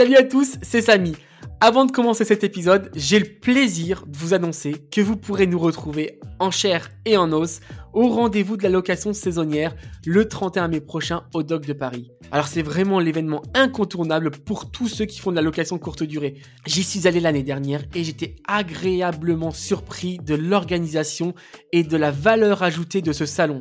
Salut 0.00 0.16
à 0.16 0.22
tous, 0.22 0.56
c'est 0.62 0.80
Samy. 0.80 1.14
Avant 1.60 1.84
de 1.84 1.92
commencer 1.92 2.24
cet 2.24 2.42
épisode, 2.42 2.90
j'ai 2.94 3.18
le 3.18 3.26
plaisir 3.26 4.06
de 4.06 4.16
vous 4.16 4.32
annoncer 4.32 4.76
que 4.90 5.02
vous 5.02 5.14
pourrez 5.14 5.46
nous 5.46 5.58
retrouver 5.58 6.18
en 6.38 6.50
chair 6.50 6.88
et 7.04 7.18
en 7.18 7.30
os 7.34 7.60
au 7.92 8.08
rendez-vous 8.08 8.56
de 8.56 8.62
la 8.62 8.70
location 8.70 9.12
saisonnière 9.12 9.76
le 10.06 10.26
31 10.26 10.68
mai 10.68 10.80
prochain 10.80 11.24
au 11.34 11.42
Doc 11.42 11.66
de 11.66 11.74
Paris. 11.74 12.12
Alors 12.32 12.46
c'est 12.46 12.62
vraiment 12.62 12.98
l'événement 12.98 13.42
incontournable 13.52 14.30
pour 14.30 14.70
tous 14.70 14.88
ceux 14.88 15.04
qui 15.04 15.20
font 15.20 15.32
de 15.32 15.36
la 15.36 15.42
location 15.42 15.76
courte 15.76 16.02
durée. 16.02 16.36
J'y 16.64 16.82
suis 16.82 17.06
allé 17.06 17.20
l'année 17.20 17.42
dernière 17.42 17.82
et 17.94 18.02
j'étais 18.02 18.36
agréablement 18.48 19.50
surpris 19.50 20.16
de 20.16 20.34
l'organisation 20.34 21.34
et 21.72 21.82
de 21.82 21.98
la 21.98 22.10
valeur 22.10 22.62
ajoutée 22.62 23.02
de 23.02 23.12
ce 23.12 23.26
salon. 23.26 23.60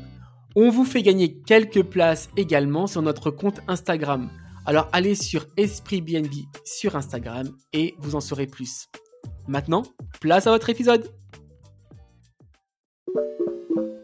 On 0.56 0.70
vous 0.70 0.84
fait 0.84 1.02
gagner 1.02 1.40
quelques 1.48 1.84
places 1.84 2.30
également 2.36 2.86
sur 2.86 3.02
notre 3.02 3.32
compte 3.32 3.62
Instagram. 3.70 4.30
Alors 4.66 4.90
allez 4.92 5.16
sur 5.16 5.46
Esprit 5.56 6.02
BNB 6.02 6.34
sur 6.66 6.98
Instagram 6.98 7.48
et 7.72 7.96
vous 8.00 8.16
en 8.16 8.20
saurez 8.20 8.48
plus. 8.48 8.88
Maintenant, 9.48 9.84
place 10.20 10.48
à 10.48 10.52
votre 10.52 10.70
épisode. 10.70 11.10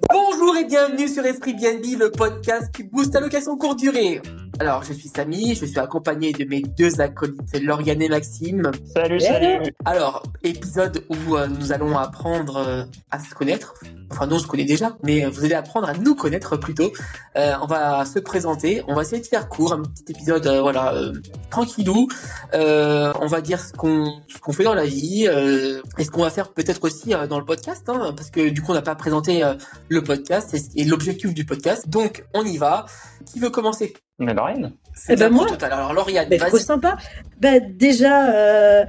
Bonjour 0.10 0.56
et 0.56 0.64
bienvenue 0.64 1.10
sur 1.10 1.26
Esprit 1.26 1.54
BNB, 1.54 2.00
le 2.00 2.12
podcast 2.12 2.74
qui 2.74 2.84
booste 2.84 3.14
la 3.14 3.20
location 3.20 3.58
courte 3.58 3.80
durée. 3.80 4.22
Alors, 4.60 4.84
je 4.84 4.94
suis 4.94 5.08
Samy, 5.08 5.54
je 5.54 5.66
suis 5.66 5.78
accompagné 5.78 6.32
de 6.32 6.44
mes 6.44 6.62
deux 6.62 7.00
acolytes, 7.00 7.62
Lauriane 7.62 8.02
et 8.02 8.10
Maxime. 8.10 8.72
Salut, 8.96 9.20
salut. 9.20 9.72
Alors, 9.86 10.24
épisode 10.44 11.04
où 11.10 11.36
euh, 11.36 11.48
nous 11.48 11.72
allons 11.72 11.96
apprendre 11.96 12.58
euh, 12.58 12.84
à 13.12 13.20
se 13.20 13.36
connaître. 13.36 13.76
Enfin, 14.10 14.26
non, 14.26 14.38
on 14.38 14.40
se 14.40 14.48
connaît 14.48 14.66
déjà, 14.66 14.98
mais 15.04 15.26
vous 15.26 15.44
allez 15.44 15.54
apprendre 15.54 15.90
à 15.90 15.94
nous 15.94 16.16
connaître 16.16 16.56
plutôt. 16.58 16.92
Euh, 17.36 17.54
on 17.62 17.66
va 17.66 18.06
se 18.06 18.20
présenter, 18.20 18.82
on 18.88 18.96
va 18.96 19.02
essayer 19.02 19.22
de 19.22 19.28
faire 19.28 19.50
court, 19.50 19.74
un 19.74 19.84
petit 19.84 20.12
épisode, 20.12 20.48
euh, 20.48 20.62
voilà, 20.62 20.94
euh, 20.94 21.14
tranquillou. 21.50 22.08
on 22.54 23.28
va 23.28 23.42
dire 23.42 23.60
ce 23.60 23.74
qu'on 23.74 24.22
ce 24.28 24.40
qu'on 24.40 24.54
fait 24.54 24.64
dans 24.64 24.74
la 24.74 24.86
vie, 24.86 25.26
et 25.26 26.04
ce 26.04 26.10
qu'on 26.10 26.24
va 26.24 26.30
faire 26.30 26.50
peut-être 26.50 26.84
aussi 26.84 27.14
dans 27.30 27.40
le 27.40 27.46
podcast, 27.46 27.84
hein, 27.90 28.14
parce 28.16 28.32
que 28.32 28.50
du 28.50 28.62
coup, 28.62 28.72
on 28.72 28.76
n'a 28.76 28.82
pas 28.82 28.96
présenté 28.96 29.44
le 29.90 30.04
podcast 30.04 30.54
et, 30.54 30.82
et 30.82 30.86
l'objectif 30.86 31.34
du 31.34 31.46
podcast. 31.46 31.90
Donc, 31.90 32.24
on 32.34 32.46
y 32.46 32.58
va. 32.58 32.86
Qui 33.32 33.40
veut 33.40 33.50
commencer? 33.50 33.94
Mais 34.20 34.34
Lauriane 34.34 34.74
C'est 34.96 35.14
eh 35.14 35.16
ben 35.16 35.30
moi. 35.30 35.46
Total. 35.48 35.72
Alors 35.72 35.94
Lauriane, 35.94 36.30
ben, 36.30 36.40
trop 36.40 36.58
sympa. 36.58 36.98
Ben, 37.40 37.76
déjà, 37.78 38.32
euh, 38.34 38.86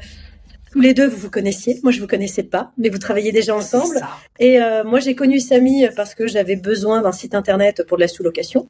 tous 0.72 0.80
les 0.80 0.92
deux, 0.92 1.06
vous 1.06 1.16
vous 1.16 1.30
connaissiez. 1.30 1.80
Moi, 1.82 1.92
je 1.92 2.00
vous 2.00 2.06
connaissais 2.06 2.42
pas, 2.42 2.72
mais 2.76 2.90
vous 2.90 2.98
travaillez 2.98 3.32
déjà 3.32 3.54
ensemble. 3.54 4.00
Et 4.38 4.60
euh, 4.60 4.84
moi, 4.84 5.00
j'ai 5.00 5.14
connu 5.14 5.40
Samy 5.40 5.86
parce 5.96 6.14
que 6.14 6.26
j'avais 6.26 6.56
besoin 6.56 7.00
d'un 7.00 7.12
site 7.12 7.34
internet 7.34 7.84
pour 7.86 7.96
de 7.96 8.02
la 8.02 8.08
sous-location. 8.08 8.68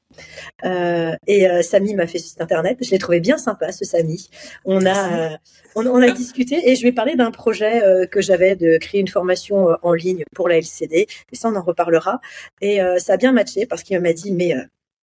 Euh, 0.65 1.13
et 1.27 1.49
euh, 1.49 1.63
Samy 1.63 1.95
m'a 1.95 2.07
fait 2.07 2.19
ce 2.19 2.29
site 2.29 2.41
internet. 2.41 2.79
Je 2.81 2.91
l'ai 2.91 2.99
trouvé 2.99 3.21
bien 3.21 3.37
sympa, 3.37 3.73
ce 3.73 3.85
Samy. 3.85 4.29
On 4.65 4.87
a, 4.87 5.33
euh, 5.33 5.37
on, 5.75 5.87
on, 5.87 6.01
a 6.01 6.11
discuté 6.11 6.71
et 6.71 6.77
je 6.77 6.83
lui 6.83 6.89
ai 6.89 6.93
parlé 6.93 7.17
d'un 7.17 7.33
projet 7.33 7.83
euh, 7.83 8.07
que 8.07 8.21
j'avais 8.21 8.55
de 8.55 8.79
créer 8.79 9.01
une 9.01 9.09
formation 9.09 9.69
en 9.83 9.93
ligne 9.93 10.23
pour 10.35 10.49
la 10.49 10.59
LCD. 10.59 11.09
Et 11.33 11.37
ça, 11.37 11.49
on 11.49 11.57
en 11.57 11.63
reparlera. 11.63 12.21
Et 12.61 12.81
ça 12.99 13.15
a 13.15 13.17
bien 13.17 13.33
matché 13.33 13.67
parce 13.67 13.83
qu'il 13.83 13.99
m'a 14.01 14.13
dit, 14.13 14.33
mais 14.33 14.55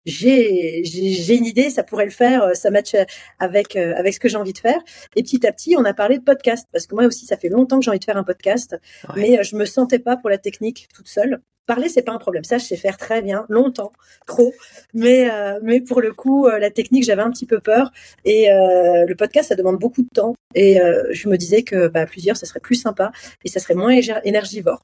j'ai 0.05 0.83
j'ai 0.83 1.35
une 1.35 1.45
idée, 1.45 1.69
ça 1.69 1.83
pourrait 1.83 2.05
le 2.05 2.11
faire, 2.11 2.43
euh, 2.43 2.53
ça 2.53 2.69
match 2.69 2.95
avec 3.39 3.75
euh, 3.75 3.93
avec 3.95 4.13
ce 4.13 4.19
que 4.19 4.29
j'ai 4.29 4.37
envie 4.37 4.53
de 4.53 4.59
faire. 4.59 4.79
Et 5.15 5.23
petit 5.23 5.45
à 5.47 5.51
petit, 5.51 5.75
on 5.77 5.83
a 5.83 5.93
parlé 5.93 6.17
de 6.19 6.23
podcast 6.23 6.67
parce 6.71 6.85
que 6.85 6.95
moi 6.95 7.05
aussi, 7.05 7.25
ça 7.25 7.37
fait 7.37 7.49
longtemps 7.49 7.79
que 7.79 7.85
j'ai 7.85 7.89
envie 7.89 7.99
de 7.99 8.05
faire 8.05 8.17
un 8.17 8.23
podcast, 8.23 8.77
mais 9.15 9.39
euh, 9.39 9.43
je 9.43 9.55
me 9.55 9.65
sentais 9.65 9.99
pas 9.99 10.15
pour 10.17 10.29
la 10.29 10.37
technique 10.37 10.87
toute 10.93 11.07
seule. 11.07 11.41
Parler, 11.65 11.89
c'est 11.89 12.03
pas 12.03 12.11
un 12.11 12.19
problème. 12.19 12.43
Ça, 12.43 12.59
je 12.59 12.65
sais 12.65 12.77
faire 12.77 12.95
très 12.95 13.23
bien, 13.23 13.47
longtemps, 13.49 13.91
trop. 14.27 14.53
Mais 14.93 15.27
mais 15.63 15.81
pour 15.81 15.99
le 15.99 16.13
coup, 16.13 16.47
la 16.47 16.69
technique, 16.69 17.03
j'avais 17.03 17.23
un 17.23 17.31
petit 17.31 17.47
peu 17.47 17.59
peur. 17.59 17.91
Et 18.23 18.49
le 18.49 19.15
podcast, 19.15 19.49
ça 19.49 19.55
demande 19.55 19.79
beaucoup 19.79 20.03
de 20.03 20.09
temps. 20.13 20.35
Et 20.53 20.77
je 21.09 21.27
me 21.27 21.37
disais 21.37 21.63
que 21.63 21.87
bah, 21.87 22.05
plusieurs, 22.05 22.37
ça 22.37 22.45
serait 22.45 22.59
plus 22.59 22.75
sympa 22.75 23.11
et 23.43 23.49
ça 23.49 23.59
serait 23.59 23.73
moins 23.73 23.99
énergivore. 24.23 24.83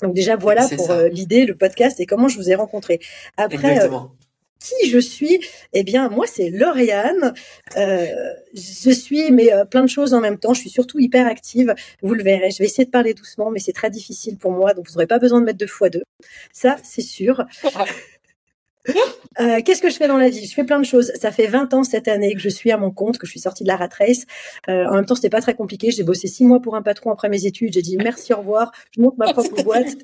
Donc 0.00 0.14
déjà 0.14 0.36
voilà 0.36 0.66
pour 0.74 0.90
l'idée, 1.12 1.44
le 1.44 1.54
podcast 1.54 2.00
et 2.00 2.06
comment 2.06 2.28
je 2.28 2.38
vous 2.38 2.50
ai 2.50 2.54
rencontré. 2.54 2.98
Après, 3.36 3.78
qui 4.58 4.90
je 4.90 4.98
suis 4.98 5.40
Eh 5.72 5.82
bien, 5.82 6.08
moi, 6.08 6.26
c'est 6.26 6.50
Lauriane. 6.50 7.34
Euh, 7.76 8.06
je 8.54 8.90
suis 8.90 9.30
mais 9.30 9.52
euh, 9.52 9.64
plein 9.64 9.82
de 9.82 9.88
choses 9.88 10.14
en 10.14 10.20
même 10.20 10.38
temps. 10.38 10.54
Je 10.54 10.60
suis 10.60 10.70
surtout 10.70 10.98
hyper 10.98 11.26
active. 11.26 11.74
Vous 12.02 12.14
le 12.14 12.22
verrez. 12.22 12.50
Je 12.50 12.58
vais 12.58 12.66
essayer 12.66 12.84
de 12.84 12.90
parler 12.90 13.14
doucement, 13.14 13.50
mais 13.50 13.60
c'est 13.60 13.72
très 13.72 13.90
difficile 13.90 14.36
pour 14.38 14.52
moi, 14.52 14.74
donc 14.74 14.88
vous 14.88 14.94
n'aurez 14.94 15.06
pas 15.06 15.18
besoin 15.18 15.40
de 15.40 15.46
mettre 15.46 15.58
deux 15.58 15.66
fois 15.66 15.90
deux. 15.90 16.02
Ça, 16.52 16.76
c'est 16.82 17.02
sûr. 17.02 17.44
Euh, 19.40 19.60
Qu'est-ce 19.64 19.82
que 19.82 19.90
je 19.90 19.96
fais 19.96 20.08
dans 20.08 20.16
la 20.16 20.30
vie? 20.30 20.46
Je 20.46 20.54
fais 20.54 20.64
plein 20.64 20.78
de 20.78 20.84
choses. 20.84 21.12
Ça 21.20 21.30
fait 21.30 21.46
20 21.46 21.74
ans 21.74 21.84
cette 21.84 22.08
année 22.08 22.32
que 22.34 22.40
je 22.40 22.48
suis 22.48 22.70
à 22.70 22.78
mon 22.78 22.90
compte, 22.90 23.18
que 23.18 23.26
je 23.26 23.32
suis 23.32 23.40
sortie 23.40 23.64
de 23.64 23.68
la 23.68 23.76
rat 23.76 23.88
race. 23.98 24.24
Euh, 24.68 24.86
en 24.86 24.94
même 24.94 25.04
temps, 25.04 25.14
c'était 25.14 25.28
pas 25.28 25.42
très 25.42 25.54
compliqué. 25.54 25.90
J'ai 25.90 26.04
bossé 26.04 26.26
six 26.26 26.44
mois 26.44 26.60
pour 26.60 26.74
un 26.76 26.82
patron 26.82 27.10
après 27.10 27.28
mes 27.28 27.44
études. 27.44 27.72
J'ai 27.74 27.82
dit 27.82 27.96
merci, 27.96 28.32
au 28.32 28.38
revoir. 28.38 28.72
Je 28.96 29.00
monte 29.00 29.18
ma 29.18 29.32
propre 29.32 29.62
boîte. 29.64 29.96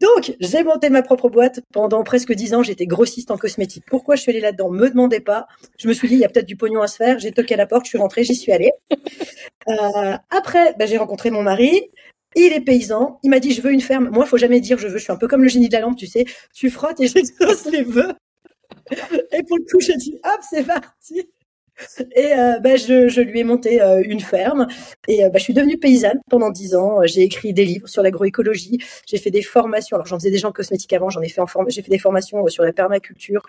Donc, 0.00 0.34
j'ai 0.40 0.62
monté 0.62 0.90
ma 0.90 1.02
propre 1.02 1.28
boîte. 1.28 1.60
Pendant 1.72 2.02
presque 2.04 2.32
dix 2.32 2.54
ans, 2.54 2.62
j'étais 2.62 2.86
grossiste 2.86 3.30
en 3.30 3.36
cosmétique. 3.36 3.84
Pourquoi 3.86 4.16
je 4.16 4.22
suis 4.22 4.30
allée 4.30 4.40
là-dedans? 4.40 4.70
Me 4.70 4.88
demandez 4.88 5.20
pas. 5.20 5.46
Je 5.78 5.88
me 5.88 5.92
suis 5.92 6.08
dit, 6.08 6.14
il 6.14 6.20
y 6.20 6.24
a 6.24 6.28
peut-être 6.28 6.46
du 6.46 6.56
pognon 6.56 6.82
à 6.82 6.86
se 6.86 6.96
faire. 6.96 7.18
J'ai 7.18 7.32
toqué 7.32 7.54
à 7.54 7.56
la 7.56 7.66
porte, 7.66 7.84
je 7.84 7.90
suis 7.90 7.98
rentrée, 7.98 8.24
j'y 8.24 8.34
suis 8.34 8.52
allée. 8.52 8.72
Euh, 9.68 10.16
après, 10.30 10.76
ben, 10.78 10.86
j'ai 10.86 10.96
rencontré 10.96 11.30
mon 11.30 11.42
mari. 11.42 11.90
Il 12.36 12.52
est 12.52 12.60
paysan. 12.60 13.18
Il 13.24 13.30
m'a 13.30 13.40
dit, 13.40 13.50
je 13.50 13.60
veux 13.60 13.72
une 13.72 13.80
ferme. 13.80 14.10
Moi, 14.10 14.24
faut 14.24 14.36
jamais 14.36 14.60
dire 14.60 14.78
je 14.78 14.86
veux. 14.86 14.98
Je 14.98 15.02
suis 15.02 15.12
un 15.12 15.16
peu 15.16 15.26
comme 15.26 15.42
le 15.42 15.48
génie 15.48 15.68
de 15.68 15.72
la 15.72 15.80
lampe, 15.80 15.96
tu 15.96 16.06
sais. 16.06 16.24
Tu 16.54 16.70
frottes 16.70 17.00
et 17.00 17.08
j'explose 17.08 17.64
les 17.72 17.82
vœux. 17.82 18.12
Et 19.32 19.42
pour 19.42 19.58
le 19.58 19.64
coup, 19.64 19.80
j'ai 19.80 19.96
dit, 19.96 20.20
hop, 20.22 20.40
c'est 20.48 20.64
parti. 20.64 21.28
Et 22.14 22.32
euh, 22.32 22.58
bah, 22.60 22.76
je, 22.76 23.08
je, 23.08 23.20
lui 23.20 23.40
ai 23.40 23.44
monté 23.44 23.82
euh, 23.82 24.02
une 24.04 24.20
ferme 24.20 24.66
et 25.08 25.24
euh, 25.24 25.28
bah, 25.28 25.38
je 25.38 25.44
suis 25.44 25.54
devenue 25.54 25.78
paysanne 25.78 26.20
pendant 26.30 26.50
dix 26.50 26.74
ans. 26.74 27.00
J'ai 27.04 27.22
écrit 27.22 27.52
des 27.52 27.64
livres 27.64 27.88
sur 27.88 28.02
l'agroécologie. 28.02 28.78
J'ai 29.06 29.18
fait 29.18 29.30
des 29.30 29.42
formations. 29.42 29.96
Alors 29.96 30.06
j'en 30.06 30.18
faisais 30.18 30.30
déjà 30.30 30.48
en 30.48 30.52
cosmétique 30.52 30.92
avant. 30.92 31.10
J'en 31.10 31.20
ai 31.20 31.28
fait 31.28 31.40
en 31.40 31.46
forme. 31.46 31.66
J'ai 31.70 31.82
fait 31.82 31.90
des 31.90 31.98
formations 31.98 32.46
sur 32.48 32.64
la 32.64 32.72
permaculture. 32.72 33.42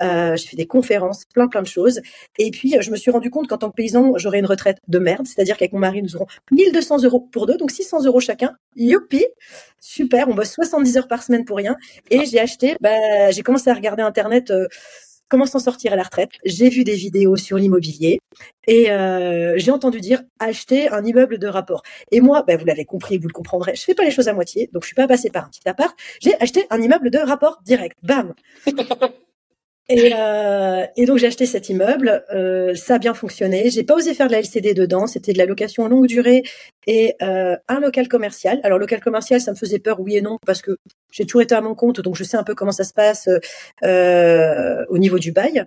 j'ai 0.00 0.46
fait 0.46 0.56
des 0.56 0.66
conférences, 0.66 1.24
plein 1.32 1.48
plein 1.48 1.62
de 1.62 1.66
choses. 1.66 2.00
Et 2.38 2.50
puis 2.50 2.76
je 2.80 2.90
me 2.90 2.96
suis 2.96 3.10
rendu 3.10 3.30
compte 3.30 3.48
qu'en 3.48 3.58
tant 3.58 3.70
que 3.70 3.76
paysan, 3.76 4.12
j'aurais 4.16 4.38
une 4.38 4.46
retraite 4.46 4.78
de 4.88 4.98
merde. 4.98 5.26
C'est-à-dire 5.26 5.56
qu'avec 5.56 5.72
mon 5.72 5.80
mari, 5.80 6.02
nous 6.02 6.16
aurons 6.16 6.26
1200 6.52 7.02
euros 7.04 7.20
pour 7.32 7.46
deux, 7.46 7.56
donc 7.56 7.70
600 7.70 8.04
euros 8.04 8.20
chacun. 8.20 8.56
Youpi, 8.76 9.26
super. 9.80 10.28
On 10.28 10.34
bosse 10.34 10.52
70 10.52 10.98
heures 10.98 11.08
par 11.08 11.22
semaine 11.22 11.44
pour 11.44 11.56
rien. 11.56 11.76
Et 12.10 12.24
j'ai 12.26 12.40
acheté. 12.40 12.76
Bah, 12.80 13.30
j'ai 13.30 13.42
commencé 13.42 13.70
à 13.70 13.74
regarder 13.74 14.02
internet 14.02 14.52
comment 15.32 15.46
s'en 15.46 15.60
sortir 15.60 15.94
à 15.94 15.96
la 15.96 16.02
retraite. 16.02 16.32
J'ai 16.44 16.68
vu 16.68 16.84
des 16.84 16.94
vidéos 16.94 17.36
sur 17.36 17.56
l'immobilier 17.56 18.20
et 18.66 18.92
euh, 18.92 19.54
j'ai 19.56 19.70
entendu 19.70 19.98
dire 19.98 20.22
acheter 20.38 20.90
un 20.90 21.02
immeuble 21.02 21.38
de 21.38 21.46
rapport. 21.46 21.82
Et 22.10 22.20
moi, 22.20 22.42
ben, 22.46 22.58
vous 22.58 22.66
l'avez 22.66 22.84
compris, 22.84 23.16
vous 23.16 23.28
le 23.28 23.32
comprendrez, 23.32 23.74
je 23.74 23.80
fais 23.80 23.94
pas 23.94 24.04
les 24.04 24.10
choses 24.10 24.28
à 24.28 24.34
moitié, 24.34 24.68
donc 24.74 24.82
je 24.82 24.88
suis 24.88 24.94
pas 24.94 25.08
passée 25.08 25.30
par 25.30 25.46
un 25.46 25.48
petit 25.48 25.66
appart. 25.66 25.98
J'ai 26.20 26.38
acheté 26.38 26.66
un 26.68 26.82
immeuble 26.82 27.08
de 27.08 27.16
rapport 27.16 27.62
direct. 27.64 27.96
Bam 28.02 28.34
Et, 29.94 30.12
euh, 30.16 30.86
et, 30.96 31.04
donc 31.04 31.18
j'ai 31.18 31.26
acheté 31.26 31.44
cet 31.44 31.68
immeuble, 31.68 32.24
euh, 32.32 32.74
ça 32.74 32.94
a 32.94 32.98
bien 32.98 33.12
fonctionné. 33.12 33.68
J'ai 33.68 33.82
pas 33.82 33.94
osé 33.94 34.14
faire 34.14 34.26
de 34.26 34.32
la 34.32 34.38
LCD 34.38 34.72
dedans, 34.72 35.06
c'était 35.06 35.34
de 35.34 35.38
la 35.38 35.44
location 35.44 35.86
longue 35.86 36.06
durée 36.06 36.44
et 36.86 37.14
euh, 37.20 37.56
un 37.68 37.78
local 37.78 38.08
commercial. 38.08 38.58
Alors 38.64 38.78
local 38.78 39.00
commercial, 39.00 39.38
ça 39.42 39.50
me 39.50 39.56
faisait 39.56 39.80
peur, 39.80 40.00
oui 40.00 40.16
et 40.16 40.22
non, 40.22 40.38
parce 40.46 40.62
que 40.62 40.78
j'ai 41.10 41.26
toujours 41.26 41.42
été 41.42 41.54
à 41.54 41.60
mon 41.60 41.74
compte, 41.74 42.00
donc 42.00 42.16
je 42.16 42.24
sais 42.24 42.38
un 42.38 42.42
peu 42.42 42.54
comment 42.54 42.72
ça 42.72 42.84
se 42.84 42.94
passe 42.94 43.28
euh, 43.82 44.84
au 44.88 44.96
niveau 44.96 45.18
du 45.18 45.30
bail. 45.30 45.66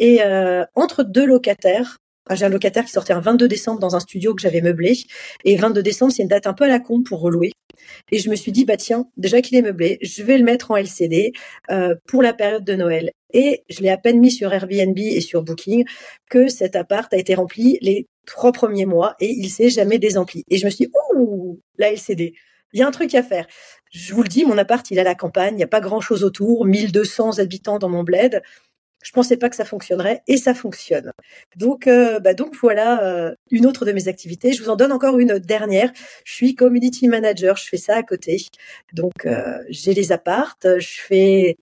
Et 0.00 0.22
euh, 0.22 0.64
entre 0.74 1.02
deux 1.02 1.26
locataires, 1.26 1.98
j'ai 2.32 2.46
un 2.46 2.48
locataire 2.48 2.84
qui 2.84 2.90
sortait 2.90 3.12
un 3.12 3.20
22 3.20 3.46
décembre 3.46 3.78
dans 3.78 3.94
un 3.94 4.00
studio 4.00 4.34
que 4.34 4.40
j'avais 4.40 4.62
meublé. 4.62 4.94
Et 5.44 5.56
22 5.56 5.82
décembre, 5.82 6.12
c'est 6.12 6.22
une 6.22 6.28
date 6.28 6.46
un 6.46 6.54
peu 6.54 6.64
à 6.64 6.68
la 6.68 6.80
con 6.80 7.02
pour 7.02 7.20
relouer. 7.20 7.52
Et 8.10 8.18
je 8.18 8.30
me 8.30 8.36
suis 8.36 8.52
dit, 8.52 8.64
bah 8.64 8.76
tiens, 8.76 9.08
déjà 9.16 9.40
qu'il 9.42 9.56
est 9.56 9.62
meublé, 9.62 9.98
je 10.02 10.22
vais 10.22 10.38
le 10.38 10.44
mettre 10.44 10.70
en 10.70 10.76
LCD 10.76 11.32
euh, 11.70 11.94
pour 12.06 12.22
la 12.22 12.32
période 12.32 12.64
de 12.64 12.74
Noël. 12.74 13.12
Et 13.32 13.64
je 13.68 13.80
l'ai 13.80 13.90
à 13.90 13.96
peine 13.96 14.20
mis 14.20 14.30
sur 14.30 14.52
Airbnb 14.52 14.98
et 14.98 15.20
sur 15.20 15.42
Booking 15.42 15.84
que 16.30 16.48
cet 16.48 16.76
appart 16.76 17.12
a 17.12 17.16
été 17.16 17.34
rempli 17.34 17.78
les 17.82 18.06
trois 18.26 18.52
premiers 18.52 18.86
mois 18.86 19.14
et 19.20 19.30
il 19.30 19.48
s'est 19.50 19.70
jamais 19.70 19.98
désempli. 19.98 20.44
Et 20.48 20.58
je 20.58 20.64
me 20.66 20.70
suis 20.70 20.86
dit, 20.86 20.92
ouh, 21.14 21.60
la 21.78 21.92
LCD, 21.92 22.34
il 22.72 22.80
y 22.80 22.82
a 22.82 22.86
un 22.86 22.90
truc 22.90 23.14
à 23.14 23.22
faire. 23.22 23.46
Je 23.90 24.12
vous 24.14 24.22
le 24.22 24.28
dis, 24.28 24.44
mon 24.44 24.58
appart, 24.58 24.88
il 24.90 24.98
est 24.98 25.00
à 25.00 25.04
la 25.04 25.14
campagne, 25.14 25.54
il 25.54 25.58
n'y 25.58 25.62
a 25.64 25.68
pas 25.68 25.80
grand 25.80 26.00
chose 26.00 26.24
autour, 26.24 26.66
1200 26.66 27.38
habitants 27.38 27.78
dans 27.78 27.88
mon 27.88 28.02
bled 28.02 28.42
Je 29.02 29.12
pensais 29.12 29.36
pas 29.36 29.48
que 29.48 29.56
ça 29.56 29.64
fonctionnerait 29.64 30.22
et 30.26 30.36
ça 30.36 30.52
fonctionne. 30.52 31.12
Donc, 31.56 31.86
euh, 31.86 32.20
bah 32.20 32.34
donc 32.34 32.54
voilà 32.60 33.02
euh, 33.04 33.34
une 33.50 33.66
autre 33.66 33.86
de 33.86 33.92
mes 33.92 34.08
activités. 34.08 34.52
Je 34.52 34.62
vous 34.62 34.70
en 34.70 34.76
donne 34.76 34.92
encore 34.92 35.18
une 35.18 35.38
dernière. 35.38 35.92
Je 36.24 36.34
suis 36.34 36.54
community 36.54 37.08
manager. 37.08 37.56
Je 37.56 37.68
fais 37.68 37.76
ça 37.78 37.96
à 37.96 38.02
côté. 38.02 38.44
Donc 38.92 39.26
euh, 39.26 39.58
j'ai 39.70 39.94
les 39.94 40.12
appartes. 40.12 40.66
Je 40.78 41.00
fais 41.00 41.56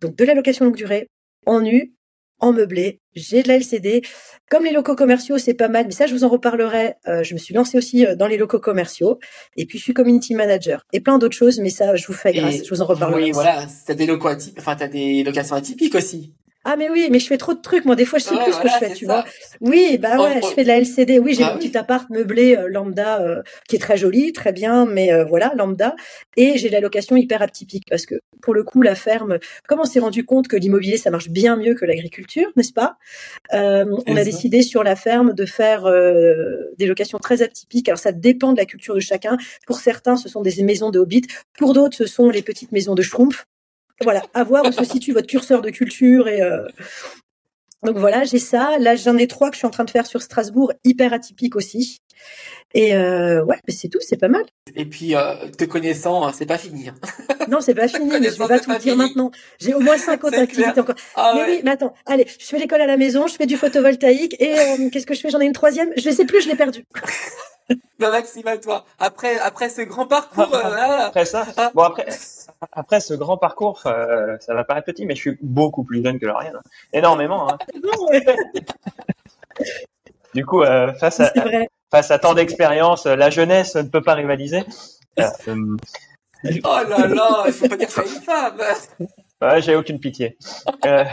donc 0.00 0.16
de 0.16 0.24
la 0.24 0.34
location 0.34 0.64
longue 0.64 0.76
durée 0.76 1.08
en 1.46 1.60
nu 1.60 1.94
en 2.40 2.52
meublé, 2.52 3.00
j'ai 3.14 3.42
de 3.42 3.48
la 3.48 3.56
LCD. 3.56 4.02
Comme 4.50 4.64
les 4.64 4.70
locaux 4.70 4.94
commerciaux, 4.94 5.38
c'est 5.38 5.54
pas 5.54 5.68
mal, 5.68 5.86
mais 5.86 5.92
ça, 5.92 6.06
je 6.06 6.14
vous 6.14 6.24
en 6.24 6.28
reparlerai. 6.28 6.94
Euh, 7.08 7.22
je 7.22 7.34
me 7.34 7.38
suis 7.38 7.52
lancée 7.54 7.76
aussi 7.76 8.06
euh, 8.06 8.14
dans 8.14 8.26
les 8.26 8.36
locaux 8.36 8.60
commerciaux. 8.60 9.18
Et 9.56 9.66
puis, 9.66 9.78
je 9.78 9.84
suis 9.84 9.94
community 9.94 10.34
manager. 10.34 10.82
Et 10.92 11.00
plein 11.00 11.18
d'autres 11.18 11.36
choses, 11.36 11.58
mais 11.58 11.70
ça, 11.70 11.96
je 11.96 12.06
vous 12.06 12.12
fais 12.12 12.32
grâce. 12.32 12.64
je 12.64 12.70
vous 12.70 12.80
en 12.80 12.86
reparlerai. 12.86 13.24
Oui, 13.24 13.30
voilà. 13.32 13.66
T'as 13.86 13.94
des 13.94 14.06
locaux 14.06 14.28
atypiques, 14.28 14.58
enfin, 14.60 14.76
t'as 14.76 14.88
des 14.88 15.24
locations 15.24 15.56
atypiques 15.56 15.94
aussi. 15.94 16.34
Ah 16.64 16.76
mais 16.76 16.90
oui, 16.90 17.08
mais 17.10 17.18
je 17.18 17.26
fais 17.26 17.38
trop 17.38 17.54
de 17.54 17.60
trucs. 17.60 17.84
Moi, 17.84 17.94
des 17.94 18.04
fois, 18.04 18.18
je 18.18 18.24
sais 18.24 18.36
plus 18.36 18.52
ce 18.52 18.60
que 18.60 18.68
je 18.68 18.74
fais, 18.74 18.92
tu 18.92 19.04
vois. 19.06 19.24
Oui, 19.60 19.96
bah 19.98 20.20
ouais, 20.20 20.40
je 20.42 20.48
fais 20.48 20.64
de 20.64 20.68
la 20.68 20.78
LCD. 20.78 21.18
Oui, 21.18 21.34
j'ai 21.34 21.44
bah 21.44 21.52
mon 21.52 21.58
petit 21.58 21.76
appart 21.78 22.10
meublé 22.10 22.56
euh, 22.56 22.68
lambda 22.68 23.20
euh, 23.22 23.42
qui 23.68 23.76
est 23.76 23.78
très 23.78 23.96
joli, 23.96 24.32
très 24.32 24.52
bien, 24.52 24.84
mais 24.84 25.12
euh, 25.12 25.24
voilà, 25.24 25.52
lambda. 25.56 25.94
Et 26.36 26.58
j'ai 26.58 26.68
la 26.68 26.80
location 26.80 27.16
hyper 27.16 27.42
atypique 27.42 27.84
parce 27.88 28.06
que 28.06 28.16
pour 28.42 28.54
le 28.54 28.64
coup, 28.64 28.82
la 28.82 28.96
ferme, 28.96 29.38
comme 29.68 29.80
on 29.80 29.84
s'est 29.84 30.00
rendu 30.00 30.24
compte 30.24 30.48
que 30.48 30.56
l'immobilier, 30.56 30.96
ça 30.96 31.10
marche 31.10 31.28
bien 31.28 31.56
mieux 31.56 31.74
que 31.74 31.84
l'agriculture, 31.84 32.50
n'est-ce 32.56 32.72
pas 32.72 32.98
On 33.52 34.16
a 34.16 34.24
décidé 34.24 34.62
sur 34.62 34.82
la 34.82 34.96
ferme 34.96 35.32
de 35.32 35.46
faire 35.46 35.84
des 36.76 36.86
locations 36.86 37.18
très 37.18 37.42
atypiques. 37.42 37.88
Alors 37.88 37.98
ça 37.98 38.12
dépend 38.12 38.52
de 38.52 38.58
la 38.58 38.66
culture 38.66 38.94
de 38.94 39.00
chacun. 39.00 39.36
Pour 39.66 39.78
certains, 39.78 40.16
ce 40.16 40.28
sont 40.28 40.42
des 40.42 40.62
maisons 40.62 40.90
de 40.90 40.98
hobbits. 40.98 41.26
Pour 41.58 41.72
d'autres, 41.72 41.96
ce 41.96 42.06
sont 42.06 42.30
les 42.30 42.42
petites 42.42 42.72
maisons 42.72 42.94
de 42.94 43.02
schtroumpf 43.02 43.46
voilà, 44.02 44.22
à 44.34 44.44
voir 44.44 44.64
où 44.64 44.72
se 44.72 44.84
situe 44.84 45.12
votre 45.12 45.26
curseur 45.26 45.62
de 45.62 45.70
culture 45.70 46.28
et 46.28 46.42
euh, 46.42 46.66
donc 47.84 47.96
voilà, 47.96 48.24
j'ai 48.24 48.38
ça. 48.38 48.78
Là, 48.78 48.96
j'en 48.96 49.16
ai 49.16 49.28
trois 49.28 49.50
que 49.50 49.54
je 49.54 49.58
suis 49.58 49.66
en 49.66 49.70
train 49.70 49.84
de 49.84 49.90
faire 49.90 50.06
sur 50.06 50.20
Strasbourg, 50.20 50.72
hyper 50.84 51.12
atypique 51.12 51.54
aussi. 51.54 52.00
Et 52.74 52.94
euh, 52.94 53.44
ouais, 53.44 53.58
c'est 53.68 53.88
tout, 53.88 54.00
c'est 54.00 54.16
pas 54.16 54.28
mal. 54.28 54.44
Et 54.74 54.84
puis, 54.84 55.14
euh, 55.14 55.34
te 55.56 55.64
connaissant, 55.64 56.26
hein, 56.26 56.32
c'est 56.36 56.46
pas 56.46 56.58
fini. 56.58 56.88
Hein. 56.88 56.94
Non, 57.48 57.60
c'est 57.60 57.74
pas 57.74 57.88
fini, 57.88 58.10
mais 58.10 58.30
je 58.30 58.38
vais 58.38 58.48
pas 58.48 58.58
tout 58.58 58.76
dire 58.78 58.96
maintenant. 58.96 59.30
J'ai 59.58 59.74
au 59.74 59.80
moins 59.80 59.96
cinq 59.96 60.24
autres 60.24 60.38
activités 60.38 60.80
encore. 60.80 60.96
Ah 61.14 61.32
mais 61.34 61.44
oui, 61.44 61.60
mais 61.64 61.70
attends, 61.70 61.94
allez, 62.04 62.26
je 62.38 62.44
fais 62.44 62.58
l'école 62.58 62.82
à 62.82 62.86
la 62.86 62.98
maison, 62.98 63.26
je 63.26 63.36
fais 63.36 63.46
du 63.46 63.56
photovoltaïque 63.56 64.36
et 64.38 64.90
qu'est-ce 64.90 65.06
que 65.06 65.14
je 65.14 65.20
fais? 65.20 65.30
J'en 65.30 65.40
ai 65.40 65.46
une 65.46 65.52
troisième. 65.52 65.90
Je 65.96 66.10
sais 66.10 66.26
plus, 66.26 66.42
je 66.42 66.48
l'ai 66.48 66.56
perdue. 66.56 66.84
ben 67.98 68.10
Maxime, 68.10 68.46
à 68.46 68.56
toi. 68.56 68.84
Après, 68.98 69.38
après 69.38 69.68
ce 69.68 69.82
grand 69.82 70.06
parcours. 70.06 70.54
après 70.54 71.24
ça, 71.24 71.46
ah. 71.56 71.70
bon 71.74 71.82
après, 71.82 72.06
après 72.72 73.00
ce 73.00 73.14
grand 73.14 73.36
parcours, 73.36 73.82
euh, 73.86 74.36
ça 74.40 74.54
va 74.54 74.64
paraître 74.64 74.86
petit, 74.86 75.06
mais 75.06 75.14
je 75.14 75.20
suis 75.20 75.38
beaucoup 75.42 75.84
plus 75.84 76.02
jeune 76.02 76.18
que 76.18 76.26
Lauriane. 76.26 76.60
Énormément. 76.92 77.52
Hein. 77.52 77.58
du 80.34 80.44
coup, 80.44 80.62
euh, 80.62 80.92
face, 80.94 81.20
à, 81.20 81.32
face 81.90 82.10
à 82.10 82.18
tant 82.18 82.34
d'expérience, 82.34 83.06
la 83.06 83.30
jeunesse 83.30 83.76
ne 83.76 83.82
peut 83.82 84.02
pas 84.02 84.14
rivaliser. 84.14 84.64
Euh, 85.18 85.76
oh 86.64 86.78
là 86.88 87.06
là, 87.06 87.44
il 87.46 87.52
faut 87.52 87.68
pas 87.68 87.76
dire 87.76 87.90
ça 87.90 88.02
à 88.02 88.04
une 88.04 88.10
femme. 88.22 88.60
Ouais, 89.40 89.62
j'ai 89.62 89.76
aucune 89.76 90.00
pitié. 90.00 90.36
Euh... 90.84 91.04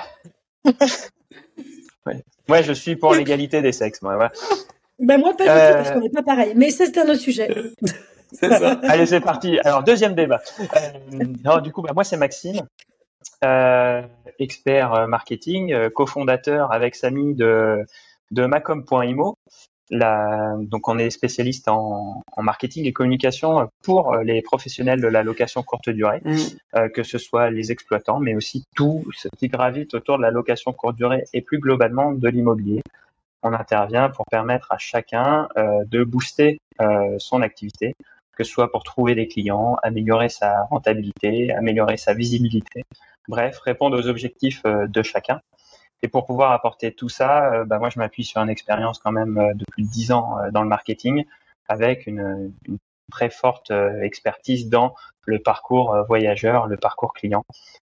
Ouais. 2.50 2.64
je 2.64 2.74
suis 2.74 2.96
pour 2.96 3.14
l'égalité 3.14 3.62
des 3.62 3.72
sexes, 3.72 4.02
moi. 4.02 4.18
Ouais. 4.18 4.30
Ben 5.00 5.20
moi, 5.20 5.34
pas 5.36 5.44
du 5.44 5.50
tout, 5.50 5.74
parce 5.78 5.92
qu'on 5.92 6.02
n'est 6.02 6.10
pas 6.10 6.24
pareil. 6.24 6.54
Mais 6.56 6.70
ça, 6.70 6.86
c'est 6.86 6.98
un 7.00 7.10
autre 7.10 7.20
sujet. 7.20 7.50
Allez, 8.42 9.06
c'est 9.06 9.20
parti. 9.20 9.60
Alors, 9.60 9.84
deuxième 9.84 10.16
débat. 10.16 10.42
Euh, 10.60 11.62
du 11.62 11.72
coup, 11.72 11.82
bah, 11.82 11.92
moi, 11.94 12.04
c'est 12.04 12.18
Maxime, 12.18 12.62
euh, 13.44 14.02
expert 14.40 14.94
euh, 14.94 15.08
marketing, 15.08 15.74
euh, 15.74 15.90
cofondateur 15.90 16.72
avec 16.72 16.96
Samy 16.96 17.36
de, 17.36 17.86
de 18.32 18.46
Macom.imo. 18.46 19.38
La, 19.92 20.56
donc, 20.58 20.88
on 20.88 20.98
est 20.98 21.12
spécialiste 21.12 21.68
en, 21.68 22.24
en, 22.36 22.42
marketing 22.42 22.88
et 22.88 22.94
communication 22.94 23.70
pour 23.84 24.16
les 24.16 24.42
professionnels 24.42 25.00
de 25.00 25.08
la 25.08 25.22
location 25.22 25.62
courte 25.62 25.90
durée, 25.90 26.22
mm. 26.26 26.38
euh, 26.76 26.90
que 26.90 27.04
ce 27.04 27.20
soit 27.20 27.52
les 27.52 27.72
exploitants, 27.72 28.20
mais 28.20 28.34
aussi 28.34 28.64
tout 28.76 29.06
ce 29.16 29.28
qui 29.38 29.48
gravite 29.48 29.94
autour 29.94 30.18
de 30.18 30.24
la 30.24 30.32
location 30.32 30.74
courte 30.74 30.96
durée 30.96 31.26
et 31.34 31.42
plus 31.42 31.60
globalement 31.60 32.14
de 32.14 32.28
l'immobilier 32.28 32.82
on 33.44 33.54
intervient 33.54 34.10
pour 34.10 34.26
permettre 34.26 34.72
à 34.72 34.78
chacun 34.78 35.48
euh, 35.58 35.84
de 35.86 36.04
booster 36.04 36.60
euh, 36.82 37.16
son 37.20 37.42
activité 37.42 37.96
que 38.38 38.44
ce 38.44 38.52
soit 38.52 38.70
pour 38.70 38.84
trouver 38.84 39.16
des 39.16 39.30
clients, 39.30 39.78
améliorer 39.82 40.28
sa 40.28 40.64
rentabilité, 40.64 41.54
améliorer 41.54 41.96
sa 41.96 42.14
visibilité, 42.14 42.84
bref, 43.30 43.60
répondre 43.60 43.98
aux 43.98 44.08
objectifs 44.08 44.62
euh, 44.66 44.88
de 44.88 45.02
chacun. 45.04 45.40
Et 46.02 46.10
pour 46.10 46.26
pouvoir 46.26 46.52
apporter 46.52 46.94
tout 46.94 47.08
ça, 47.08 47.64
bah 47.64 47.80
moi 47.80 47.90
je 47.90 47.98
m'appuie 47.98 48.26
sur 48.26 48.42
une 48.42 48.50
expérience 48.50 49.00
quand 49.00 49.14
même 49.14 49.54
de 49.56 49.64
plus 49.72 49.84
de 49.84 49.88
10 49.88 50.12
ans 50.12 50.36
dans 50.52 50.62
le 50.62 50.68
marketing, 50.68 51.24
avec 51.70 52.06
une, 52.06 52.52
très 53.10 53.30
forte 53.30 53.72
expertise 54.02 54.68
dans 54.70 54.94
le 55.26 55.40
parcours 55.40 55.96
voyageur, 56.06 56.68
le 56.68 56.76
parcours 56.76 57.14
client, 57.14 57.46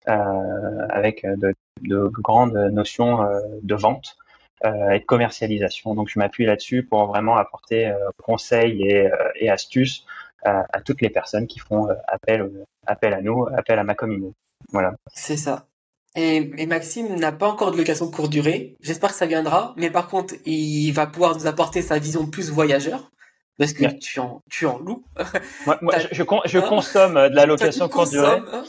avec 0.06 1.26
de, 1.26 1.54
grandes 1.82 2.56
notions 2.70 3.28
de 3.62 3.74
vente 3.74 4.16
et 4.64 4.98
de 4.98 5.04
commercialisation. 5.04 5.94
Donc 5.94 6.08
je 6.08 6.18
m'appuie 6.18 6.44
là-dessus 6.44 6.82
pour 6.82 7.06
vraiment 7.06 7.36
apporter 7.36 7.92
conseils 8.18 8.82
et, 8.82 9.08
et 9.36 9.50
astuces 9.50 10.04
à, 10.44 10.80
toutes 10.84 11.00
les 11.00 11.10
personnes 11.10 11.46
qui 11.46 11.58
font 11.58 11.88
euh, 11.88 11.94
appel, 12.06 12.50
appel 12.86 13.14
à 13.14 13.20
nous, 13.20 13.46
appel 13.56 13.78
à 13.78 13.84
ma 13.84 13.94
commune. 13.94 14.32
Voilà. 14.72 14.94
C'est 15.12 15.36
ça. 15.36 15.66
Et, 16.14 16.66
Maxime 16.66 17.14
n'a 17.16 17.32
pas 17.32 17.48
encore 17.48 17.70
de 17.70 17.76
location 17.76 18.10
courte 18.10 18.30
durée. 18.30 18.76
J'espère 18.80 19.10
que 19.10 19.16
ça 19.16 19.26
viendra. 19.26 19.74
Mais 19.76 19.90
par 19.90 20.08
contre, 20.08 20.34
il 20.46 20.90
va 20.92 21.06
pouvoir 21.06 21.36
nous 21.36 21.46
apporter 21.46 21.82
sa 21.82 21.98
vision 21.98 22.26
plus 22.26 22.50
voyageur. 22.50 23.10
Parce 23.58 23.72
que 23.72 23.86
tu 23.98 24.20
en, 24.20 24.40
tu 24.48 24.66
en 24.66 24.78
loues. 24.78 25.04
Moi, 25.66 25.78
moi 25.82 25.94
je, 25.98 26.22
je, 26.44 26.58
consomme 26.60 27.14
de 27.14 27.34
la 27.34 27.44
location 27.44 27.88
courte 27.88 28.10
durée. 28.10 28.40
Hein. 28.52 28.62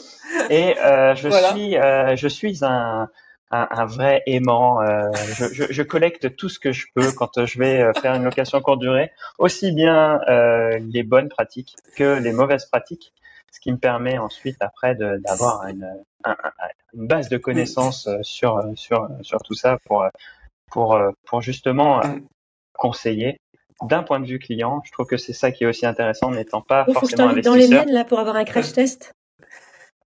et 0.50 0.76
euh, 0.80 1.14
je 1.14 1.28
suis, 1.28 1.76
euh, 1.76 2.16
je 2.16 2.26
suis 2.26 2.64
un, 2.64 3.08
un, 3.50 3.68
un, 3.70 3.84
vrai 3.84 4.22
aimant. 4.26 4.80
Euh, 4.82 5.10
je, 5.34 5.46
je, 5.52 5.64
je, 5.70 5.82
collecte 5.82 6.36
tout 6.36 6.48
ce 6.48 6.58
que 6.58 6.72
je 6.72 6.86
peux 6.94 7.12
quand 7.12 7.44
je 7.44 7.58
vais 7.58 7.82
euh, 7.82 7.92
faire 8.00 8.14
une 8.14 8.24
location 8.24 8.60
courte 8.60 8.80
durée, 8.80 9.10
aussi 9.38 9.72
bien 9.72 10.20
euh, 10.28 10.78
les 10.78 11.02
bonnes 11.02 11.28
pratiques 11.28 11.76
que 11.96 12.18
les 12.18 12.32
mauvaises 12.32 12.66
pratiques, 12.66 13.12
ce 13.50 13.60
qui 13.60 13.72
me 13.72 13.78
permet 13.78 14.18
ensuite 14.18 14.56
après 14.60 14.94
d'avoir 14.94 15.66
une, 15.66 15.88
une, 16.94 17.06
base 17.06 17.28
de 17.28 17.38
connaissances 17.38 18.06
euh, 18.06 18.18
sur 18.22 18.62
sur 18.74 19.08
sur 19.22 19.40
tout 19.42 19.54
ça 19.54 19.78
pour 19.86 20.06
pour 20.70 20.98
pour 21.26 21.42
justement 21.42 22.00
conseiller 22.74 23.40
d'un 23.82 24.02
point 24.02 24.20
de 24.20 24.26
vue 24.26 24.38
client. 24.38 24.82
Je 24.84 24.92
trouve 24.92 25.06
que 25.06 25.16
c'est 25.16 25.32
ça 25.32 25.50
qui 25.50 25.64
est 25.64 25.66
aussi 25.66 25.86
intéressant, 25.86 26.30
n'étant 26.30 26.60
pas 26.60 26.84
forcément 26.84 27.30
faut 27.30 27.36
que 27.36 27.40
dans 27.40 27.54
les 27.54 27.68
miennes 27.68 27.90
là 27.90 28.04
pour 28.04 28.20
avoir 28.20 28.36
un 28.36 28.44
crash 28.44 28.72
test. 28.72 29.14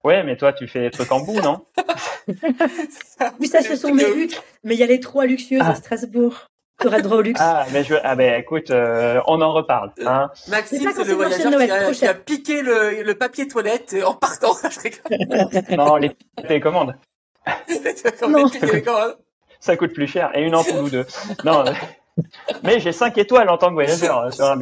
Ouais, 0.07 0.23
mais 0.23 0.37
toi, 0.37 0.53
tu 0.53 0.69
fais 0.69 0.83
des 0.83 0.93
trucs 0.93 1.11
en 1.11 1.19
bout, 1.19 1.41
non 1.41 1.67
Oui, 3.41 3.49
ça, 3.49 3.61
ce 3.61 3.75
sont 3.75 3.93
mes 3.93 4.05
buts. 4.15 4.37
Mais 4.63 4.77
il 4.77 4.79
y 4.79 4.85
a 4.85 4.87
les 4.87 5.01
trois 5.01 5.27
luxueuses 5.27 5.63
à 5.63 5.71
ah. 5.71 5.75
Strasbourg. 5.75 6.47
Tu 6.81 6.87
auras 6.87 7.01
droit 7.01 7.17
au 7.17 7.23
luxe. 7.23 7.41
Ah, 7.43 7.67
mais 7.73 7.83
je, 7.83 7.97
ah 8.05 8.15
ben 8.15 8.39
écoute, 8.41 8.71
euh, 8.71 9.21
on 9.27 9.41
en 9.41 9.53
reparle. 9.53 9.93
Hein. 10.07 10.31
Maxime, 10.47 10.93
c'est 10.95 11.03
le 11.03 11.15
voyageur 11.15 11.91
qui 11.91 12.07
a, 12.07 12.15
piqué 12.15 12.63
le, 12.63 13.03
le, 13.03 13.15
papier 13.17 13.49
toilette 13.49 13.97
en 14.07 14.15
partant. 14.15 14.53
non, 15.77 15.97
les 15.97 16.13
télécommandes. 16.37 16.95
non. 18.29 18.47
Ça 19.59 19.77
coûte 19.77 19.93
plus 19.93 20.07
cher. 20.07 20.31
Et 20.37 20.43
une 20.43 20.55
ampoule 20.55 20.85
ou 20.85 20.91
deux. 20.91 21.07
Non, 21.45 21.65
mais 22.63 22.79
j'ai 22.79 22.93
cinq 22.93 23.19
étoiles 23.19 23.49
en 23.49 23.59
tant 23.59 23.71
que 23.71 23.75
voyageur 23.75 24.21
euh, 24.21 24.31
sur 24.31 24.45
un 24.45 24.61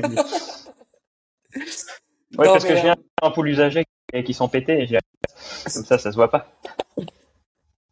Oui, 2.38 2.47
parce 2.47 2.64
que 2.64 2.76
j'ai 2.76 2.88
un 2.91 2.97
ampoule 3.23 3.49
usagé 3.49 3.85
et 4.12 4.25
qui 4.25 4.35
sont 4.35 4.49
pétés. 4.49 4.83
Et 4.83 4.87
Comme 4.88 5.85
ça, 5.85 5.99
ça 5.99 6.11
se 6.11 6.17
voit 6.17 6.31
pas. 6.31 6.49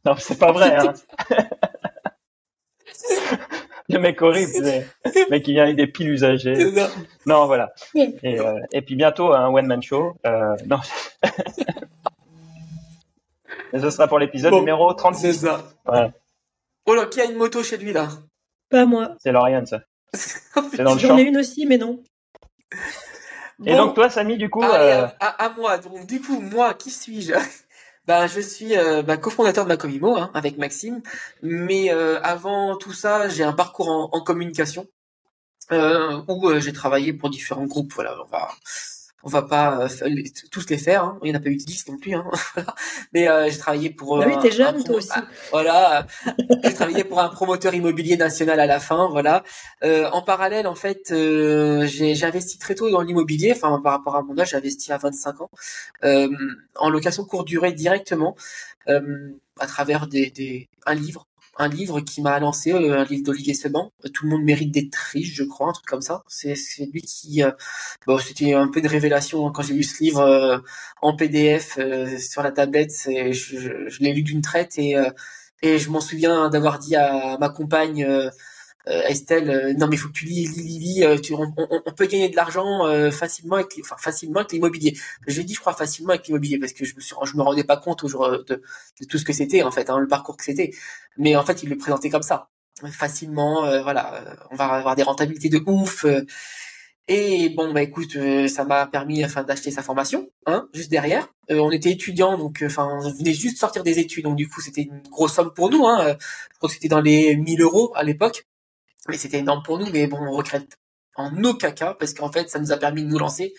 Non, 0.05 0.17
c'est 0.19 0.39
pas 0.39 0.53
vrai. 0.53 0.77
Hein. 0.77 0.95
le 3.89 3.99
mec 3.99 4.21
horrible, 4.21 4.53
le 4.65 5.31
mec 5.31 5.45
qui 5.45 5.53
vient 5.53 5.63
avec 5.65 5.77
des 5.77 5.87
piles 5.87 6.11
usagées. 6.11 6.57
Non, 7.27 7.47
voilà. 7.47 7.73
Et, 7.95 8.41
euh, 8.41 8.59
et 8.73 8.83
puis 8.83 8.97
bientôt 8.97 9.33
un 9.33 9.49
one 9.49 9.67
man 9.67 9.83
show. 9.83 10.17
Euh, 10.27 10.57
non. 10.67 10.81
Et 13.75 13.79
ce 13.79 13.89
sera 13.91 14.07
pour 14.07 14.19
l'épisode 14.19 14.53
numéro 14.53 14.93
36. 14.93 15.33
C'est 15.33 15.47
ça. 15.47 15.73
Oh 16.85 16.95
là, 16.95 17.07
qui 17.07 17.21
a 17.21 17.25
une 17.25 17.37
moto 17.37 17.63
chez 17.63 17.79
lui 17.79 17.93
là? 17.93 18.09
Pas 18.69 18.87
moi. 18.87 19.15
C'est 19.19 19.33
Lauriane 19.33 19.67
ça. 19.67 19.83
J'en 20.75 21.17
ai 21.17 21.23
une 21.23 21.39
aussi, 21.39 21.65
mais 21.67 21.79
non. 21.79 22.03
Et 23.67 23.75
donc 23.75 23.95
toi, 23.95 24.11
Samy, 24.11 24.37
du 24.37 24.51
coup, 24.51 24.63
euh... 24.63 25.07
à, 25.21 25.53
moi. 25.57 25.79
Donc 25.79 26.07
du 26.07 26.21
coup, 26.21 26.41
moi, 26.41 26.75
qui 26.75 26.91
suis-je? 26.91 27.35
Ben, 28.05 28.27
je 28.27 28.41
suis 28.41 28.77
euh, 28.77 29.03
bah, 29.03 29.17
cofondateur 29.17 29.63
de 29.63 29.69
Macomimo 29.69 30.17
hein, 30.17 30.33
avec 30.35 30.59
Maxime. 30.59 31.03
Mais 31.41 31.93
euh, 31.93 32.21
avant 32.23 32.77
tout 32.77 32.93
ça, 32.93 33.29
j'ai 33.29 33.45
un 33.45 33.53
parcours 33.53 33.89
en, 33.89 34.09
en 34.11 34.21
communication 34.21 34.89
euh, 35.71 36.21
où 36.27 36.49
euh, 36.49 36.59
j'ai 36.59 36.73
travaillé 36.73 37.13
pour 37.13 37.31
différents 37.31 37.67
groupes. 37.67 37.93
Voilà, 37.95 38.17
on 38.21 38.29
va 38.29 38.51
on 39.25 39.29
va 39.29 39.43
pas 39.43 39.89
tous 40.51 40.69
les 40.69 40.79
faire. 40.79 41.05
Hein. 41.05 41.19
Il 41.23 41.31
n'y 41.31 41.37
en 41.37 41.39
a 41.39 41.43
pas 41.43 41.51
eu 41.51 41.57
10 41.57 41.89
non 41.89 41.99
plus. 41.99 42.15
Hein. 42.15 42.31
Mais 43.13 43.29
j'ai 43.51 43.59
travaillé 43.59 43.91
pour. 43.91 44.21
Ah 44.21 44.27
oui, 44.27 44.35
t'es 44.41 44.51
jeune 44.51 44.83
toi 44.85 44.97
aussi. 44.97 45.09
Ah, 45.13 45.25
voilà, 45.51 46.07
j'ai 46.65 46.75
travaillé 46.75 47.05
pour 47.05 47.21
un 47.21 47.29
promoteur 47.29 47.75
immobilier 47.75 48.17
national 48.17 48.61
à 48.61 48.67
la 48.67 48.81
fin. 48.81 49.09
Voilà. 49.11 49.43
en 49.83 50.23
parallèle, 50.23 50.67
en 50.67 50.75
fait, 50.75 51.09
j'ai 51.11 52.25
investi 52.25 52.59
très 52.59 52.75
tôt 52.75 52.91
dans 52.91 53.03
l'immobilier. 53.03 53.53
Enfin, 53.55 53.81
par 53.83 53.93
rapport 53.93 54.17
à 54.17 54.23
mon 54.23 54.39
âge, 54.39 54.51
j'ai 54.51 54.57
investi 54.57 54.93
à 54.93 54.99
25 54.99 55.41
ans 55.43 55.51
en 56.77 56.91
location 56.91 57.25
courte 57.25 57.47
durée 57.47 57.73
directement 57.73 58.37
à 58.87 59.67
travers 59.67 60.07
des, 60.07 60.31
des 60.31 60.69
un 60.87 60.95
livre 60.95 61.27
un 61.59 61.69
livre 61.69 62.01
qui 62.01 62.23
m'a 62.23 62.39
lancé, 62.41 62.73
euh, 62.73 63.01
un 63.01 63.05
livre 63.05 63.25
d'Olivier 63.25 63.55
Seban. 63.55 63.93
Tout 64.15 64.25
le 64.25 64.31
monde 64.31 64.43
mérite 64.45 64.71
d'être 64.73 64.95
riche, 64.97 65.35
je 65.35 65.45
crois, 65.45 65.69
un 65.69 65.73
truc 65.73 65.87
comme 65.87 66.01
ça. 66.03 66.23
C'est 66.29 66.55
lui 66.93 67.03
qui, 67.03 67.43
euh, 67.43 67.51
bon, 68.07 68.19
c'était 68.19 68.55
un 68.55 68.69
peu 68.69 68.81
de 68.81 68.89
révélation 68.89 69.47
hein, 69.47 69.53
quand 69.55 69.63
j'ai 69.63 69.75
lu 69.75 69.83
ce 69.83 70.03
livre 70.03 70.21
euh, 70.21 70.59
en 71.03 71.15
PDF 71.17 71.79
sur 72.19 72.43
la 72.43 72.53
tablette. 72.53 72.93
Je, 73.07 73.33
je, 73.33 73.89
je 73.89 73.99
l'ai 74.01 74.13
lu 74.13 74.23
d'une 74.23 74.43
traite 74.43 74.79
et 74.79 74.97
et 75.63 75.79
je 75.79 75.91
m'en 75.91 76.01
souviens 76.01 76.49
d'avoir 76.51 76.79
dit 76.79 76.97
à 76.97 77.39
ma 77.39 77.49
compagne 77.49 78.05
euh, 78.89 79.03
Estelle, 79.03 79.49
euh, 79.49 79.75
non 79.75 79.87
mais 79.87 79.97
faut 79.97 80.09
que 80.09 80.15
tu 80.15 80.25
lis, 80.25 80.47
lis, 80.49 80.79
lis, 80.79 81.05
euh, 81.05 81.19
tu, 81.19 81.35
on, 81.35 81.53
peut 81.97 82.07
gagner 82.07 82.29
de 82.29 82.37
l'argent 82.37 82.81
facilement 83.11 83.57
avec, 83.57 83.73
enfin 83.81 83.97
facilement 83.99 84.41
avec 84.41 84.53
l'immobilier. 84.53 84.97
J'ai 85.27 85.45
dit, 85.45 85.55
je 85.55 85.61
crois 85.61 85.73
facilement 85.73 86.11
avec 86.11 86.27
l'immobilier 86.27 86.59
parce 86.59 86.73
que 86.73 86.85
je 86.85 86.95
me 86.97 87.01
je 87.01 87.37
me 87.37 87.43
rendais 87.43 87.65
pas 87.65 87.77
compte 87.77 88.05
de, 88.05 88.45
de 88.49 89.07
tout 89.09 89.19
ce 89.19 89.25
que 89.25 89.33
c'était 89.33 89.63
en 89.63 89.71
fait, 89.71 89.89
hein, 89.91 89.99
le 89.99 90.09
parcours 90.09 90.37
que 90.37 90.45
c'était. 90.45 90.73
Mais 91.17 91.37
en 91.37 91.45
fait, 91.45 91.63
il 91.63 91.69
le 91.69 91.77
présentait 91.77 92.11
comme 92.11 92.23
ça, 92.23 92.49
facilement. 92.91 93.63
voilà, 93.83 94.25
on 94.51 94.57
va 94.57 94.65
avoir 94.67 94.97
des 94.97 95.03
rentabilités 95.03 95.49
de 95.49 95.63
ouf. 95.67 96.05
Et 97.09 97.51
bon, 97.51 97.73
bah 97.73 97.83
écoute, 97.83 98.17
ça 98.49 98.65
m'a 98.65 98.87
permis 98.87 99.25
enfin 99.25 99.43
d'acheter 99.43 99.71
sa 99.71 99.83
formation, 99.83 100.31
hein, 100.47 100.69
juste 100.73 100.91
derrière. 100.91 101.29
on 101.51 101.71
était 101.71 101.91
étudiants, 101.91 102.39
donc 102.39 102.63
enfin 102.67 102.89
on 102.91 103.11
venait 103.11 103.35
juste 103.35 103.59
sortir 103.59 103.83
des 103.83 103.99
études, 103.99 104.25
donc 104.25 104.37
du 104.37 104.49
coup 104.49 104.61
c'était 104.61 104.83
une 104.83 105.03
grosse 105.11 105.35
somme 105.35 105.53
pour 105.53 105.71
nous. 105.71 105.87
Hein. 105.87 106.17
Je 106.53 106.57
crois 106.59 106.69
que 106.69 106.75
c'était 106.75 106.89
dans 106.89 107.01
les 107.01 107.37
1000 107.37 107.61
euros 107.61 107.93
à 107.95 108.03
l'époque. 108.03 108.47
Mais 109.09 109.17
c'était 109.17 109.39
énorme 109.39 109.63
pour 109.65 109.79
nous, 109.79 109.91
mais 109.91 110.07
bon, 110.07 110.19
on 110.21 110.33
regrette 110.33 110.79
en 111.17 111.43
aucun 111.45 111.73
cas 111.73 111.95
parce 111.95 112.15
qu'en 112.15 112.31
fait, 112.31 112.49
ça 112.49 112.59
nous 112.59 112.73
a 112.73 112.77
permis 112.77 113.03
de 113.03 113.09
nous 113.09 113.19
lancer 113.19 113.55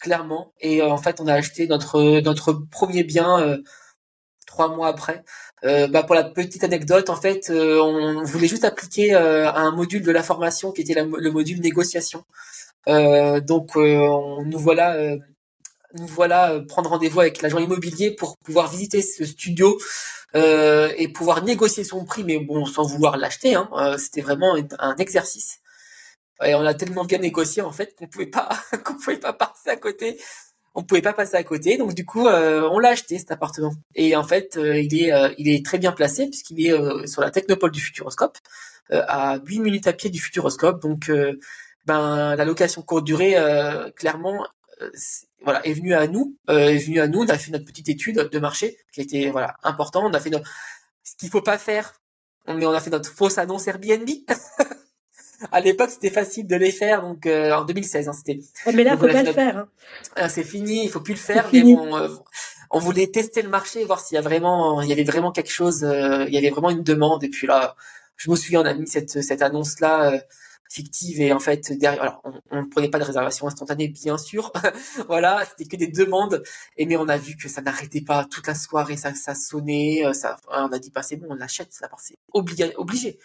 clairement. 0.00 0.52
Et 0.60 0.82
euh, 0.82 0.88
en 0.90 0.98
fait, 0.98 1.20
on 1.20 1.26
a 1.26 1.34
acheté 1.34 1.66
notre 1.66 2.20
notre 2.20 2.52
premier 2.52 3.04
bien 3.04 3.40
euh, 3.40 3.58
trois 4.46 4.68
mois 4.74 4.88
après. 4.88 5.24
Euh, 5.64 5.88
bah, 5.88 6.02
pour 6.04 6.14
la 6.14 6.24
petite 6.24 6.64
anecdote, 6.64 7.10
en 7.10 7.16
fait, 7.16 7.50
euh, 7.50 7.80
on 7.80 8.22
voulait 8.24 8.48
juste 8.48 8.64
appliquer 8.64 9.14
un 9.14 9.70
module 9.72 10.02
de 10.02 10.12
la 10.12 10.22
formation 10.22 10.72
qui 10.72 10.82
était 10.82 10.94
le 10.94 11.30
module 11.30 11.60
négociation. 11.60 12.24
donc, 12.86 13.76
on, 13.76 14.44
nous 14.44 14.58
voilà 14.58 14.96
nous 15.94 16.06
voilà 16.06 16.60
prendre 16.68 16.90
rendez-vous 16.90 17.20
avec 17.20 17.40
l'agent 17.42 17.58
immobilier 17.58 18.10
pour 18.10 18.36
pouvoir 18.38 18.70
visiter 18.70 19.02
ce 19.02 19.24
studio 19.24 19.78
euh, 20.34 20.92
et 20.98 21.08
pouvoir 21.08 21.42
négocier 21.42 21.84
son 21.84 22.04
prix, 22.04 22.22
mais 22.22 22.38
bon, 22.38 22.66
sans 22.66 22.84
vouloir 22.84 23.16
l'acheter. 23.16 23.54
Hein, 23.54 23.70
euh, 23.72 23.96
C'était 23.96 24.20
vraiment 24.20 24.56
un 24.78 24.96
exercice. 24.96 25.60
Et 26.44 26.54
on 26.54 26.64
a 26.64 26.74
tellement 26.74 27.04
bien 27.04 27.18
négocié 27.18 27.62
en 27.62 27.72
fait 27.72 27.96
qu'on 27.96 28.06
pouvait 28.06 28.26
pas 28.26 28.48
qu'on 28.84 28.94
pouvait 28.94 29.16
pas 29.18 29.32
passer 29.32 29.70
à 29.70 29.76
côté. 29.76 30.20
On 30.74 30.84
pouvait 30.84 31.02
pas 31.02 31.12
passer 31.12 31.34
à 31.34 31.42
côté, 31.42 31.76
donc 31.76 31.94
du 31.94 32.04
coup, 32.04 32.28
euh, 32.28 32.68
on 32.70 32.78
l'a 32.78 32.90
acheté 32.90 33.18
cet 33.18 33.32
appartement. 33.32 33.72
Et 33.96 34.14
en 34.14 34.22
fait, 34.22 34.56
il 34.56 34.94
est 35.02 35.34
il 35.38 35.48
est 35.48 35.64
très 35.64 35.78
bien 35.78 35.92
placé 35.92 36.28
puisqu'il 36.28 36.64
est 36.64 37.06
sur 37.06 37.22
la 37.22 37.30
technopole 37.30 37.72
du 37.72 37.80
Futuroscope, 37.80 38.38
à 38.90 39.38
8 39.44 39.60
minutes 39.60 39.86
à 39.88 39.92
pied 39.92 40.10
du 40.10 40.20
Futuroscope. 40.20 40.80
Donc, 40.80 41.10
ben 41.86 42.36
la 42.36 42.44
location 42.44 42.82
courte 42.82 43.04
durée, 43.04 43.34
clairement, 43.96 44.46
voilà, 45.42 45.64
est 45.66 45.72
venu 45.72 45.94
à 45.94 46.06
nous, 46.06 46.36
euh, 46.50 46.68
est 46.68 46.78
venu 46.78 47.00
à 47.00 47.08
nous. 47.08 47.20
On 47.20 47.28
a 47.28 47.38
fait 47.38 47.50
notre 47.50 47.64
petite 47.64 47.88
étude 47.88 48.16
de 48.16 48.38
marché 48.38 48.76
qui 48.92 49.00
était 49.00 49.30
voilà 49.30 49.56
important. 49.62 50.04
On 50.04 50.12
a 50.12 50.20
fait 50.20 50.30
notre... 50.30 50.48
ce 51.04 51.16
qu'il 51.16 51.30
faut 51.30 51.42
pas 51.42 51.58
faire, 51.58 51.94
on 52.46 52.60
a 52.60 52.80
fait 52.80 52.90
notre 52.90 53.10
fausse 53.10 53.38
annonce 53.38 53.68
Airbnb. 53.68 54.08
à 55.52 55.60
l'époque, 55.60 55.90
c'était 55.90 56.10
facile 56.10 56.46
de 56.46 56.56
les 56.56 56.72
faire, 56.72 57.02
donc 57.02 57.26
euh, 57.26 57.52
en 57.52 57.64
2016, 57.64 58.08
hein, 58.08 58.12
c'était. 58.12 58.40
mais 58.72 58.84
là, 58.84 58.94
il 58.94 58.98
faut 58.98 59.06
pas 59.06 59.22
le 59.22 59.32
faire. 59.32 59.56
Hein. 59.58 59.68
Ah, 60.16 60.28
c'est 60.28 60.44
fini, 60.44 60.84
il 60.84 60.90
faut 60.90 61.00
plus 61.00 61.14
le 61.14 61.20
faire. 61.20 61.48
Mais 61.52 61.62
bon, 61.62 61.96
euh, 61.96 62.08
on 62.70 62.78
voulait 62.78 63.06
tester 63.06 63.42
le 63.42 63.48
marché, 63.48 63.84
voir 63.84 64.00
s'il 64.00 64.16
y 64.16 64.18
a 64.18 64.22
vraiment, 64.22 64.82
il 64.82 64.88
y 64.88 64.92
avait 64.92 65.04
vraiment 65.04 65.32
quelque 65.32 65.52
chose, 65.52 65.82
il 65.82 66.34
y 66.34 66.38
avait 66.38 66.50
vraiment 66.50 66.70
une 66.70 66.82
demande. 66.82 67.22
Et 67.24 67.28
puis 67.28 67.46
là, 67.46 67.76
je 68.16 68.30
me 68.30 68.36
souviens, 68.36 68.62
on 68.62 68.66
a 68.66 68.74
mis 68.74 68.86
cette 68.86 69.22
cette 69.22 69.42
annonce 69.42 69.80
là 69.80 70.20
fictive 70.68 71.20
et 71.20 71.32
en 71.32 71.38
fait 71.40 71.72
derrière 71.72 72.02
alors 72.02 72.22
on, 72.50 72.62
ne 72.62 72.66
prenait 72.66 72.90
pas 72.90 72.98
de 72.98 73.04
réservation 73.04 73.46
instantanée 73.46 73.88
bien 73.88 74.18
sûr. 74.18 74.52
Voilà 75.08 75.44
c'était 75.48 75.64
que 75.68 75.76
des 75.76 75.88
demandes. 75.88 76.42
Et 76.76 76.86
mais 76.86 76.96
on 76.96 77.08
a 77.08 77.16
vu 77.16 77.36
que 77.36 77.48
ça 77.48 77.62
n'arrêtait 77.62 78.02
pas. 78.02 78.26
Toute 78.30 78.46
la 78.46 78.54
soirée 78.54 78.96
ça 78.96 79.14
ça 79.14 79.34
sonnait 79.34 80.04
euh, 80.06 80.12
ça 80.12 80.36
on 80.48 80.72
a 80.72 80.78
dit 80.78 80.90
bah 80.90 81.02
c'est 81.02 81.16
bon 81.16 81.28
on 81.30 81.34
l'achète 81.34 81.72
ça 81.72 81.88
c'est 81.98 82.16
obligé 82.32 82.74
obligé. 82.76 83.18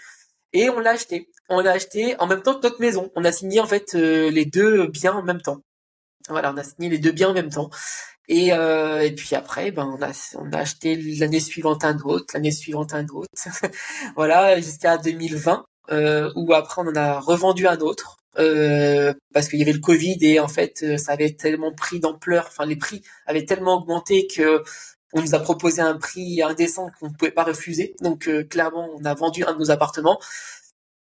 Et 0.54 0.70
on 0.70 0.80
l'a 0.80 0.92
acheté. 0.92 1.30
On 1.50 1.62
l'a 1.62 1.72
acheté 1.72 2.16
en 2.20 2.28
même 2.28 2.44
temps 2.44 2.56
que 2.56 2.62
notre 2.64 2.80
maison. 2.80 3.12
On 3.16 3.26
a 3.26 3.32
signé 3.32 3.60
en 3.60 3.66
fait 3.66 3.96
euh, 3.96 4.30
les 4.30 4.46
deux 4.46 4.88
biens 4.88 5.14
en 5.14 5.24
même 5.24 5.42
temps. 5.42 5.62
Voilà 6.30 6.54
on 6.54 6.58
a 6.58 6.64
signé 6.64 6.90
les 6.90 7.00
deux 7.00 7.12
biens 7.12 7.30
en 7.30 7.34
même 7.34 7.50
temps. 7.50 7.70
Et, 8.30 8.54
euh, 8.54 9.02
et 9.02 9.14
puis 9.14 9.36
après, 9.36 9.72
ben 9.72 9.86
on 9.86 10.02
a 10.02 10.12
on 10.36 10.52
a 10.54 10.60
acheté 10.60 10.96
l'année 10.96 11.42
suivante 11.42 11.84
un 11.84 11.98
autre, 12.00 12.34
l'année 12.34 12.52
suivante 12.52 12.94
un 12.94 13.06
autre, 13.08 13.30
voilà 14.16 14.60
jusqu'à 14.62 14.98
2020 14.98 15.66
euh, 15.92 16.32
où 16.36 16.54
après 16.54 16.82
on 16.82 16.88
en 16.88 16.96
a 16.96 17.20
revendu 17.20 17.68
un 17.68 17.80
autre 17.80 18.18
euh, 18.40 19.14
parce 19.32 19.48
qu'il 19.48 19.60
y 19.60 19.62
avait 19.62 19.74
le 19.74 19.80
Covid 19.80 20.18
et 20.22 20.40
en 20.40 20.48
fait 20.48 20.82
euh, 20.84 20.98
ça 20.98 21.12
avait 21.12 21.34
tellement 21.34 21.72
pris 21.72 22.00
d'ampleur, 22.00 22.46
enfin 22.48 22.66
les 22.66 22.76
prix 22.76 23.04
avaient 23.28 23.46
tellement 23.46 23.76
augmenté 23.78 24.26
que 24.26 24.64
on 25.14 25.22
nous 25.22 25.36
a 25.36 25.40
proposé 25.40 25.82
un 25.82 25.96
prix 25.98 26.42
indécent 26.42 26.90
qu'on 27.00 27.10
ne 27.10 27.14
pouvait 27.14 27.32
pas 27.32 27.44
refuser. 27.44 27.96
Donc 28.02 28.28
euh, 28.28 28.44
clairement 28.44 28.90
on 28.96 29.06
a 29.06 29.14
vendu 29.14 29.44
un 29.44 29.54
de 29.54 29.60
nos 29.60 29.70
appartements 29.70 30.20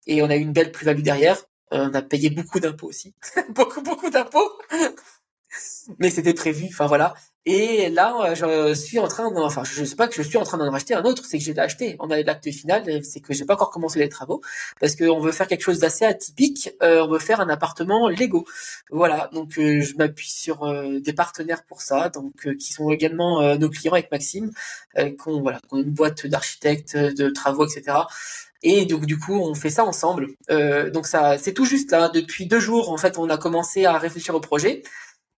et 0.06 0.22
on 0.22 0.30
a 0.30 0.38
eu 0.38 0.40
une 0.40 0.54
belle 0.54 0.72
plus-value 0.72 1.02
derrière. 1.02 1.44
on 1.72 1.94
a 1.94 2.02
payé 2.02 2.30
beaucoup 2.30 2.62
d'impôts 2.62 2.88
aussi, 2.88 3.14
beaucoup 3.50 3.82
beaucoup 3.82 4.10
d'impôts, 4.10 4.50
mais 6.00 6.10
c'était 6.10 6.34
prévu. 6.34 6.68
Enfin 6.70 6.88
voilà. 6.88 7.14
Et 7.50 7.90
là, 7.90 8.34
je 8.34 8.74
suis 8.74 9.00
en 9.00 9.08
train, 9.08 9.26
enfin, 9.38 9.64
je 9.64 9.86
sais 9.86 9.96
pas 9.96 10.10
que 10.10 10.16
je 10.16 10.22
suis 10.22 10.38
en 10.38 10.44
train 10.44 10.58
d'en 10.58 10.70
racheter 10.70 10.94
un 10.96 11.04
autre, 11.04 11.24
c'est 11.26 11.38
que 11.38 11.44
j'ai 11.46 11.58
acheté. 11.58 11.96
On 12.00 12.10
a 12.12 12.22
l'acte 12.22 12.52
final, 12.52 12.84
c'est 13.06 13.22
que 13.22 13.34
j'ai 13.34 13.46
pas 13.46 13.54
encore 13.54 13.70
commencé 13.70 14.00
les 14.00 14.10
travaux 14.10 14.42
parce 14.82 14.98
qu'on 14.98 15.22
veut 15.22 15.32
faire 15.32 15.48
quelque 15.48 15.62
chose 15.62 15.80
d'assez 15.80 16.04
atypique. 16.04 16.72
Euh, 16.84 17.06
on 17.06 17.08
veut 17.08 17.20
faire 17.20 17.40
un 17.40 17.48
appartement 17.48 18.10
Lego. 18.10 18.46
Voilà, 18.92 19.30
donc 19.32 19.58
euh, 19.58 19.80
je 19.80 19.96
m'appuie 19.96 20.30
sur 20.30 20.64
euh, 20.64 21.00
des 21.00 21.14
partenaires 21.14 21.64
pour 21.64 21.82
ça, 21.82 22.10
donc 22.10 22.34
qui 22.58 22.74
sont 22.74 22.92
également 22.92 23.56
nos 23.56 23.70
clients 23.70 23.94
avec 23.94 24.12
Maxime, 24.12 24.52
qu'on 25.18 25.40
voilà, 25.40 25.62
qu'on 25.70 25.78
une 25.78 25.92
boîte 25.92 26.28
d'architectes, 26.28 26.98
de 26.98 27.30
travaux, 27.30 27.66
etc. 27.66 28.00
Et 28.62 28.86
donc 28.86 29.06
du 29.06 29.18
coup, 29.18 29.40
on 29.40 29.54
fait 29.56 29.70
ça 29.70 29.86
ensemble. 29.86 30.32
donc 30.50 31.08
ça, 31.08 31.38
c'est 31.38 31.54
tout 31.54 31.66
juste 31.66 31.92
là. 31.92 32.10
Depuis 32.10 32.46
deux 32.46 32.60
jours, 32.60 32.92
en 32.92 32.98
fait, 32.98 33.18
on 33.18 33.30
a 33.30 33.38
commencé 33.38 33.86
à 33.86 33.98
réfléchir 33.98 34.36
au 34.36 34.42
projet. 34.42 34.84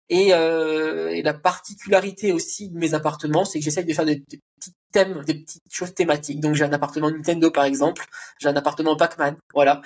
Et, 0.10 0.34
euh, 0.34 1.22
la 1.24 1.34
particularité 1.34 2.32
aussi 2.32 2.70
de 2.70 2.78
mes 2.78 2.94
appartements, 2.94 3.46
c'est 3.46 3.60
que 3.60 3.66
j'essaye 3.66 3.86
de 3.86 3.94
faire 3.94 4.06
des, 4.06 4.20
petits 4.22 4.74
thèmes, 4.92 5.24
des 5.26 5.36
petites 5.36 5.64
choses 5.72 5.94
thématiques. 5.94 6.40
Donc 6.40 6.56
j'ai 6.56 6.64
un 6.64 6.74
appartement 6.74 7.12
Nintendo 7.12 7.52
par 7.52 7.66
exemple, 7.66 8.06
j'ai 8.40 8.48
un 8.50 8.56
appartement 8.56 8.96
Pac-Man, 8.96 9.38
voilà. 9.54 9.82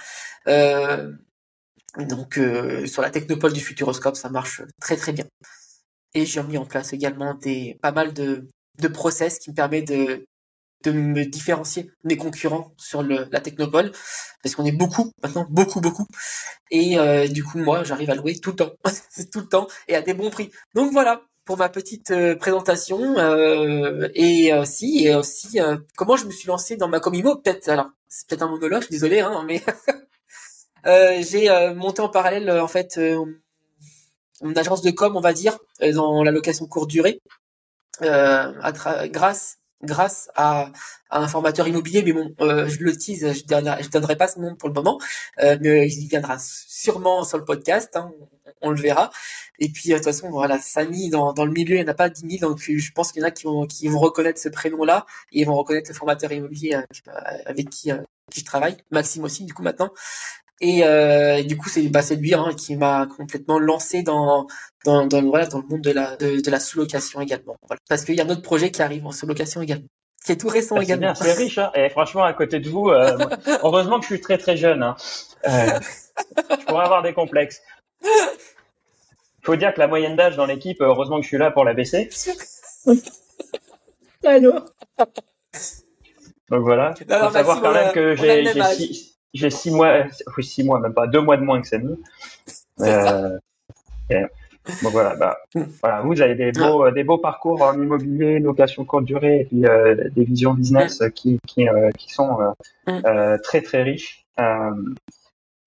Euh, 0.48 1.12
donc 1.98 2.38
euh, 2.38 2.86
sur 2.86 3.02
la 3.02 3.10
technopole 3.10 3.54
du 3.54 3.62
Futuroscope, 3.62 4.16
ça 4.16 4.30
marche 4.30 4.62
très 4.80 4.96
très 4.96 5.14
bien. 5.14 5.26
Et 6.14 6.26
j'ai 6.26 6.44
mis 6.44 6.58
en 6.58 6.66
place 6.66 6.94
également 6.94 7.34
des 7.36 7.80
pas 7.82 7.92
mal 7.92 8.14
de, 8.14 8.48
de 8.80 8.88
process 8.88 9.40
qui 9.40 9.50
me 9.52 9.56
permettent 9.56 9.88
de 9.88 10.26
de 10.84 10.92
me 10.92 11.26
différencier 11.26 11.92
mes 12.04 12.18
concurrents 12.18 12.74
sur 12.78 13.04
la 13.04 13.40
technopole 13.40 13.92
parce 14.44 14.56
qu'on 14.56 14.66
est 14.66 14.72
beaucoup 14.72 15.12
maintenant 15.24 15.46
beaucoup 15.50 15.82
beaucoup. 15.82 16.08
Et 16.72 16.98
euh, 16.98 17.28
du 17.28 17.44
coup 17.44 17.60
moi 17.60 17.84
j'arrive 17.84 18.10
à 18.10 18.16
louer 18.16 18.40
tout 18.40 18.52
le 18.52 18.56
temps 18.58 18.72
tout 19.32 19.40
le 19.40 19.48
temps 19.48 19.68
et 19.88 19.96
à 19.96 20.02
des 20.02 20.14
bons 20.14 20.30
prix. 20.30 20.52
Donc 20.74 20.92
voilà 20.92 21.22
pour 21.46 21.58
ma 21.58 21.70
petite 21.70 22.12
euh, 22.12 22.36
présentation 22.36 23.18
euh, 23.18 24.10
et 24.16 24.54
aussi 24.54 25.14
aussi 25.14 25.60
comment 25.96 26.16
je 26.16 26.26
me 26.26 26.32
suis 26.32 26.48
lancé 26.48 26.78
dans 26.78 26.88
ma 26.88 27.00
comimo. 27.00 27.36
Peut-être 27.38 27.70
alors 27.70 27.90
c'est 28.08 28.28
peut-être 28.28 28.44
un 28.44 28.50
monologue 28.50 28.88
désolé 28.90 29.20
hein 29.20 29.46
mais 29.46 29.62
j'ai 31.24 31.74
monté 31.76 32.02
en 32.02 32.10
parallèle 32.10 32.50
en 32.50 32.68
fait 32.68 32.98
une 32.98 34.58
agence 34.58 34.82
de 34.82 34.92
com 34.92 35.16
on 35.16 35.22
va 35.22 35.34
dire 35.34 35.58
dans 35.94 36.24
la 36.24 36.32
location 36.32 36.66
courte 36.66 36.90
durée 36.90 37.22
à 38.02 39.08
grâce 39.08 39.61
grâce 39.84 40.30
à, 40.36 40.72
un 41.10 41.28
formateur 41.28 41.68
immobilier, 41.68 42.04
mais 42.04 42.14
bon, 42.14 42.34
euh, 42.40 42.68
je 42.68 42.80
le 42.84 42.96
tease, 42.96 43.20
je 43.20 43.56
ne 43.56 43.90
donnerai 43.90 44.16
pas 44.16 44.28
ce 44.28 44.40
nom 44.40 44.56
pour 44.56 44.70
le 44.70 44.74
moment, 44.74 45.00
euh, 45.44 45.58
mais 45.60 45.90
il 45.90 46.08
viendra 46.08 46.38
sûrement 46.40 47.24
sur 47.24 47.38
le 47.38 47.44
podcast, 47.44 47.96
hein, 47.96 48.12
on, 48.62 48.70
le 48.70 48.82
verra. 48.82 49.12
Et 49.60 49.70
puis, 49.70 49.92
euh, 49.92 49.96
de 49.96 50.00
toute 50.00 50.06
façon, 50.06 50.30
voilà, 50.30 50.60
Samy, 50.60 51.10
dans, 51.10 51.34
le 51.34 51.52
milieu, 51.52 51.76
il 51.76 51.84
n'y 51.84 51.86
en 51.86 51.92
a 51.92 51.94
pas 51.94 52.10
10 52.10 52.40
000, 52.40 52.50
donc 52.50 52.60
je 52.62 52.92
pense 52.94 53.12
qu'il 53.12 53.22
y 53.22 53.26
en 53.26 53.28
a 53.28 53.32
qui 53.32 53.88
vont, 53.90 54.00
reconnaître 54.00 54.40
ce 54.40 54.50
prénom-là, 54.50 55.06
et 55.32 55.42
ils 55.42 55.46
vont 55.46 55.56
reconnaître 55.56 55.90
le 55.90 55.96
formateur 55.96 56.32
immobilier 56.32 56.78
avec, 57.46 57.70
qui, 57.70 57.92
qui 58.32 58.40
je 58.40 58.46
travaille, 58.46 58.78
Maxime 58.92 59.24
aussi, 59.24 59.44
du 59.44 59.54
coup, 59.54 59.64
maintenant. 59.64 59.92
Et, 60.62 60.84
euh, 60.84 61.42
du 61.44 61.58
coup, 61.58 61.70
c'est 61.70 61.82
bah, 61.90 62.02
lui 62.18 62.34
hein, 62.36 62.52
qui 62.56 62.76
m'a 62.76 63.08
complètement 63.08 63.60
lancé 63.60 64.04
dans 64.04 64.48
dans, 64.86 65.06
dans, 65.08 65.22
voilà, 65.24 65.48
dans 65.48 65.60
le 65.60 65.68
monde 65.68 65.82
de 65.82 65.92
la 65.92 66.16
de, 66.18 66.40
de 66.40 66.52
la 66.52 66.60
sous-location 66.60 67.20
également. 67.20 67.56
Voilà. 67.68 67.80
Parce 67.90 68.06
qu'il 68.06 68.16
y 68.16 68.22
a 68.22 68.26
un 68.26 68.30
autre 68.30 68.44
projet 68.44 68.72
qui 68.72 68.82
arrive 68.82 69.06
en 69.06 69.12
sous-location 69.12 69.62
également. 69.62 69.88
Qui 70.24 70.34
est 70.34 70.38
tout 70.38 70.50
récent 70.50 70.76
bah, 70.76 70.84
également. 70.84 71.16
C'est 71.16 71.34
riche, 71.34 71.58
hein. 71.58 71.72
Et 71.74 71.90
franchement, 71.90 72.24
à 72.24 72.34
côté 72.34 72.60
de 72.60 72.70
vous, 72.70 72.90
euh, 72.90 73.18
heureusement 73.64 73.98
que 73.98 74.04
je 74.04 74.14
suis 74.14 74.22
très 74.22 74.38
très 74.38 74.56
jeune. 74.56 74.84
Hein. 74.84 74.96
Euh, 75.48 75.80
je 76.60 76.66
pourrais 76.66 76.86
avoir 76.86 77.02
des 77.02 77.14
complexes. 77.14 77.62
Il 78.04 79.46
faut 79.46 79.56
dire 79.56 79.74
que 79.74 79.80
la 79.80 79.88
moyenne 79.88 80.16
d'âge 80.16 80.36
dans 80.36 80.46
l'équipe, 80.46 80.78
heureusement 80.82 81.18
que 81.18 81.24
je 81.24 81.28
suis 81.28 81.40
là 81.40 81.50
pour 81.50 81.66
la 81.66 81.74
baisser. 81.74 82.10
Alors. 84.24 84.66
Donc 86.50 86.62
voilà. 86.62 86.94
Il 87.00 87.08
faut 87.12 87.32
savoir 87.32 87.62
quand 87.62 87.74
même 87.74 87.92
que 87.92 88.16
j'ai 88.16 88.46
six, 88.76 89.20
j'ai 89.34 89.50
six 89.50 89.72
mois, 89.72 90.04
oui, 90.38 90.44
six 90.44 90.64
mois, 90.64 90.80
même 90.80 90.94
pas 90.94 91.08
deux 91.08 91.22
mois 91.22 91.38
de 91.38 91.44
moins 91.44 91.62
que 91.62 91.68
Samy. 91.68 91.98
Euh, 92.82 93.38
donc 94.84 94.92
voilà, 94.92 95.16
bah, 95.16 95.38
voilà, 95.82 96.02
vous 96.02 96.22
avez 96.22 96.36
des 96.36 96.52
beaux, 96.52 96.84
ah. 96.84 96.92
des 96.92 97.04
beaux 97.04 97.18
parcours 97.18 97.62
en 97.62 97.74
immobilier, 97.74 98.40
location 98.40 98.86
courte 98.86 99.06
durée, 99.06 99.42
et 99.42 99.46
puis 99.46 99.66
euh, 99.66 100.10
des 100.10 100.24
visions 100.24 100.54
business 100.54 101.02
hmm. 101.02 101.12
qui, 101.12 101.40
qui, 101.48 101.68
euh, 101.68 101.90
qui 101.98 102.12
sont 102.12 102.38
euh, 102.40 103.02
euh, 103.06 103.38
très 103.44 103.62
très 103.62 103.84
riches. 103.84 104.26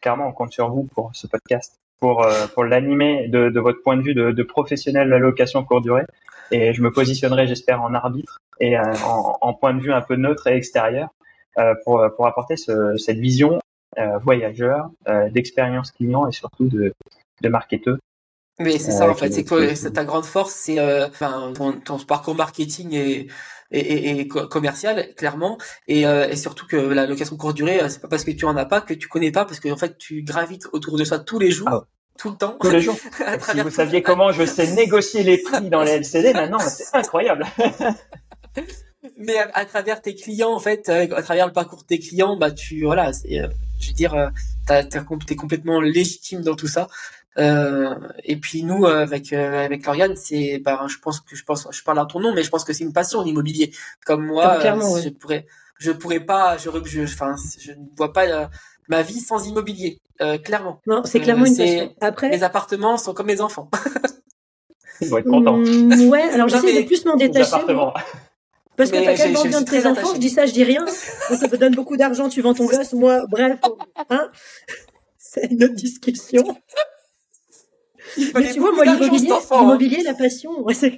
clairement, 0.01 0.29
on 0.29 0.33
compte 0.33 0.53
sur 0.53 0.71
vous 0.71 0.85
pour 0.85 1.11
ce 1.15 1.27
podcast, 1.27 1.81
pour, 1.99 2.27
pour 2.55 2.65
l'animer 2.65 3.29
de, 3.29 3.49
de, 3.49 3.61
votre 3.61 3.83
point 3.83 3.97
de 3.97 4.03
vue 4.03 4.15
de, 4.15 4.31
de 4.31 4.43
professionnel 4.43 5.07
de 5.07 5.11
la 5.11 5.19
location 5.19 5.65
courte 5.65 5.83
durée. 5.83 6.05
Et 6.51 6.73
je 6.73 6.83
me 6.83 6.93
positionnerai, 6.93 7.47
j'espère, 7.47 7.83
en 7.83 7.95
arbitre 7.95 8.41
et 8.61 8.79
en, 8.79 9.39
en, 9.41 9.55
point 9.55 9.75
de 9.75 9.81
vue 9.81 9.93
un 9.93 10.03
peu 10.03 10.15
neutre 10.15 10.47
et 10.47 10.57
extérieur 10.57 11.09
euh, 11.09 11.24
pour, 11.85 12.03
pour 12.17 12.27
apporter 12.27 12.57
ce, 12.57 12.97
cette 12.97 13.19
vision 13.19 13.61
euh, 13.99 14.19
voyageur, 14.19 14.91
euh, 15.09 15.31
d'expérience 15.31 15.93
client 15.93 16.27
et 16.27 16.33
surtout 16.33 16.67
de, 16.67 16.93
de 17.43 17.49
marketeur. 17.49 17.97
Mais 18.59 18.79
c'est 18.79 18.93
ça 18.93 19.09
en 19.09 19.15
fait, 19.15 19.33
c'est 19.33 19.45
que 19.45 19.89
ta 19.89 20.05
grande 20.05 20.25
force, 20.25 20.53
c'est 20.53 20.77
ton, 21.55 21.73
ton, 21.73 21.99
parcours 21.99 22.37
marketing 22.37 22.93
et, 22.93 23.27
et, 23.73 24.21
et, 24.21 24.29
commercial 24.29 25.13
clairement, 25.17 25.59
et, 25.89 26.03
et, 26.03 26.37
surtout 26.37 26.65
que 26.67 26.77
la 26.77 27.07
location 27.07 27.37
courte 27.37 27.57
durée, 27.57 27.81
c'est 27.89 28.01
pas 28.01 28.07
parce 28.07 28.23
que 28.23 28.31
tu 28.31 28.45
en 28.45 28.57
as 28.57 28.65
pas 28.65 28.81
que 28.81 28.95
tu 28.95 29.09
connais 29.09 29.33
pas, 29.33 29.45
parce 29.45 29.59
que 29.59 29.69
en 29.69 29.77
fait 29.77 29.99
tu 29.99 30.23
gravites 30.23 30.69
autour 30.73 30.97
de 30.97 31.03
ça 31.03 31.19
tous 31.19 31.41
les 31.41 31.51
jours. 31.51 31.69
Ah 31.69 31.85
tout 32.19 32.31
le 32.31 32.37
temps. 32.37 32.57
Tous 32.61 32.71
les 32.71 32.81
jours. 32.81 32.97
si 33.41 33.61
vous 33.61 33.71
saviez 33.71 34.03
comment 34.03 34.33
je 34.33 34.45
sais 34.45 34.73
négocier 34.75 35.23
les 35.23 35.39
prix 35.39 35.69
dans 35.69 35.83
les 35.83 35.93
LCD, 35.93 36.33
maintenant, 36.35 36.59
c'est 36.59 36.97
incroyable. 36.97 37.45
mais 39.17 39.37
à, 39.39 39.65
travers 39.65 40.01
tes 40.01 40.15
clients 40.15 40.53
en 40.53 40.59
fait 40.59 40.89
euh, 40.89 41.07
à 41.15 41.23
travers 41.23 41.47
le 41.47 41.53
parcours 41.53 41.83
de 41.83 41.87
tes 41.87 41.99
clients 41.99 42.37
bah 42.37 42.51
tu 42.51 42.85
voilà 42.85 43.13
c'est 43.13 43.41
euh, 43.41 43.49
je 43.81 43.89
veux 43.89 43.95
dire 43.95 44.15
euh, 44.15 44.83
t'es 45.27 45.37
complètement 45.37 45.81
légitime 45.81 46.41
dans 46.41 46.55
tout 46.55 46.69
ça. 46.69 46.89
Euh, 47.37 47.97
et 48.23 48.37
puis 48.37 48.63
nous 48.63 48.87
avec 48.87 49.33
avec 49.33 49.85
Lauriane 49.87 50.15
c'est 50.15 50.59
bah 50.65 50.87
je 50.89 50.99
pense 50.99 51.21
que 51.21 51.35
je 51.35 51.43
pense 51.45 51.67
je 51.71 51.83
parle 51.83 51.99
à 51.99 52.07
ton 52.07 52.21
nom 52.21 52.33
mais 52.33 52.45
je 52.45 52.51
pense 52.51 52.63
que 52.65 52.73
c'est 52.73 52.85
une 52.85 52.93
passion 52.93 53.23
l'immobilier. 53.23 53.73
Comme 54.07 54.27
moi 54.27 54.61
je 54.61 55.09
pourrais 55.11 55.47
je 55.79 55.91
pourrais 55.91 56.21
pas 56.21 56.57
je 56.57 56.71
je 56.85 57.03
enfin 57.03 57.35
je 57.59 57.73
ne 57.73 57.97
vois 57.97 58.13
pas 58.13 58.49
ma 58.89 59.03
vie 59.03 59.21
sans 59.21 59.47
immobilier 59.49 60.01
clairement. 60.45 60.81
Non 60.87 61.03
c'est 61.05 61.21
clairement 61.21 61.45
une 61.45 61.57
passion. 61.57 61.95
Après 62.01 62.31
les 62.31 62.45
appartements 62.45 62.97
sont 62.97 63.13
comme 63.13 63.29
les 63.29 63.41
enfants. 63.41 63.69
Ils 65.01 65.09
vont 65.09 65.19
être 65.19 65.29
contents. 65.29 65.59
Mmh, 65.59 66.09
ouais 66.09 66.23
alors 66.23 66.49
j'essaie 66.49 66.83
de 66.83 66.87
plus 66.87 67.05
m'en 67.05 67.17
détacher 67.17 67.51
parce 68.77 68.91
que 68.91 68.97
t'as 68.97 69.17
quand 69.17 69.25
même 69.25 69.43
besoin 69.43 69.63
de 69.63 69.71
tes 69.71 69.87
enfants, 69.87 70.15
je 70.15 70.21
dis 70.21 70.31
ça, 70.31 70.47
je 70.47 70.53
dis 70.53 70.65
rien. 70.65 70.85
ça 70.87 71.49
te 71.49 71.57
donne 71.57 71.75
beaucoup 71.75 71.97
d'argent, 71.97 72.29
tu 72.29 72.41
vends 72.41 72.55
ton 72.55 72.67
gosse, 72.67 72.93
moi, 72.93 73.25
bref, 73.29 73.59
hein. 74.11 74.31
C'est 75.19 75.51
une 75.51 75.65
autre 75.65 75.75
discussion. 75.75 76.45
Mais 78.35 78.53
tu 78.53 78.61
vois, 78.61 78.73
moi, 78.73 78.85
l'immobilier, 78.85 79.31
hein. 79.31 79.61
l'immobilier, 79.61 80.03
la 80.05 80.15
passion, 80.15 80.63
ouais, 80.63 80.75
c'est 80.75 80.97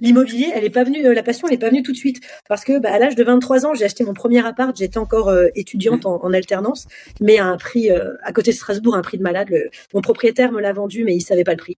L'immobilier, 0.00 0.50
elle 0.54 0.64
est 0.64 0.70
pas 0.70 0.84
venue, 0.84 1.04
euh, 1.06 1.14
la 1.14 1.22
passion, 1.22 1.46
elle 1.48 1.54
est 1.54 1.58
pas 1.58 1.68
venue 1.68 1.82
tout 1.82 1.92
de 1.92 1.96
suite. 1.96 2.20
Parce 2.48 2.64
que, 2.64 2.78
bah, 2.78 2.92
à 2.92 2.98
l'âge 2.98 3.14
de 3.14 3.22
23 3.22 3.66
ans, 3.66 3.74
j'ai 3.74 3.84
acheté 3.84 4.04
mon 4.04 4.14
premier 4.14 4.44
appart, 4.44 4.76
j'étais 4.76 4.98
encore 4.98 5.28
euh, 5.28 5.48
étudiante 5.54 6.04
mmh. 6.04 6.08
en, 6.08 6.32
alternance, 6.32 6.86
mais 7.20 7.38
à 7.38 7.46
un 7.46 7.56
prix, 7.56 7.90
euh, 7.90 8.14
à 8.22 8.32
côté 8.32 8.50
de 8.50 8.56
Strasbourg, 8.56 8.96
un 8.96 9.02
prix 9.02 9.18
de 9.18 9.22
malade. 9.22 9.48
Le, 9.50 9.70
mon 9.94 10.00
propriétaire 10.00 10.52
me 10.52 10.60
l'a 10.60 10.72
vendu, 10.72 11.04
mais 11.04 11.14
il 11.14 11.20
savait 11.20 11.44
pas 11.44 11.52
le 11.52 11.58
prix. 11.58 11.76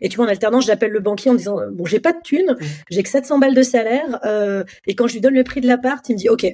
Et 0.00 0.08
tu 0.08 0.16
vois, 0.16 0.26
en 0.26 0.28
alternance, 0.28 0.66
j'appelle 0.66 0.90
le 0.90 1.00
banquier 1.00 1.30
en 1.30 1.34
disant 1.34 1.58
bon, 1.72 1.84
j'ai 1.84 2.00
pas 2.00 2.12
de 2.12 2.20
thunes, 2.22 2.56
mmh. 2.58 2.64
j'ai 2.90 3.02
que 3.02 3.08
700 3.08 3.38
balles 3.38 3.54
de 3.54 3.62
salaire. 3.62 4.20
Euh, 4.24 4.64
et 4.86 4.94
quand 4.94 5.06
je 5.06 5.14
lui 5.14 5.20
donne 5.20 5.34
le 5.34 5.44
prix 5.44 5.60
de 5.60 5.66
l'appart, 5.66 6.06
il 6.08 6.14
me 6.14 6.18
dit 6.18 6.28
ok, 6.28 6.46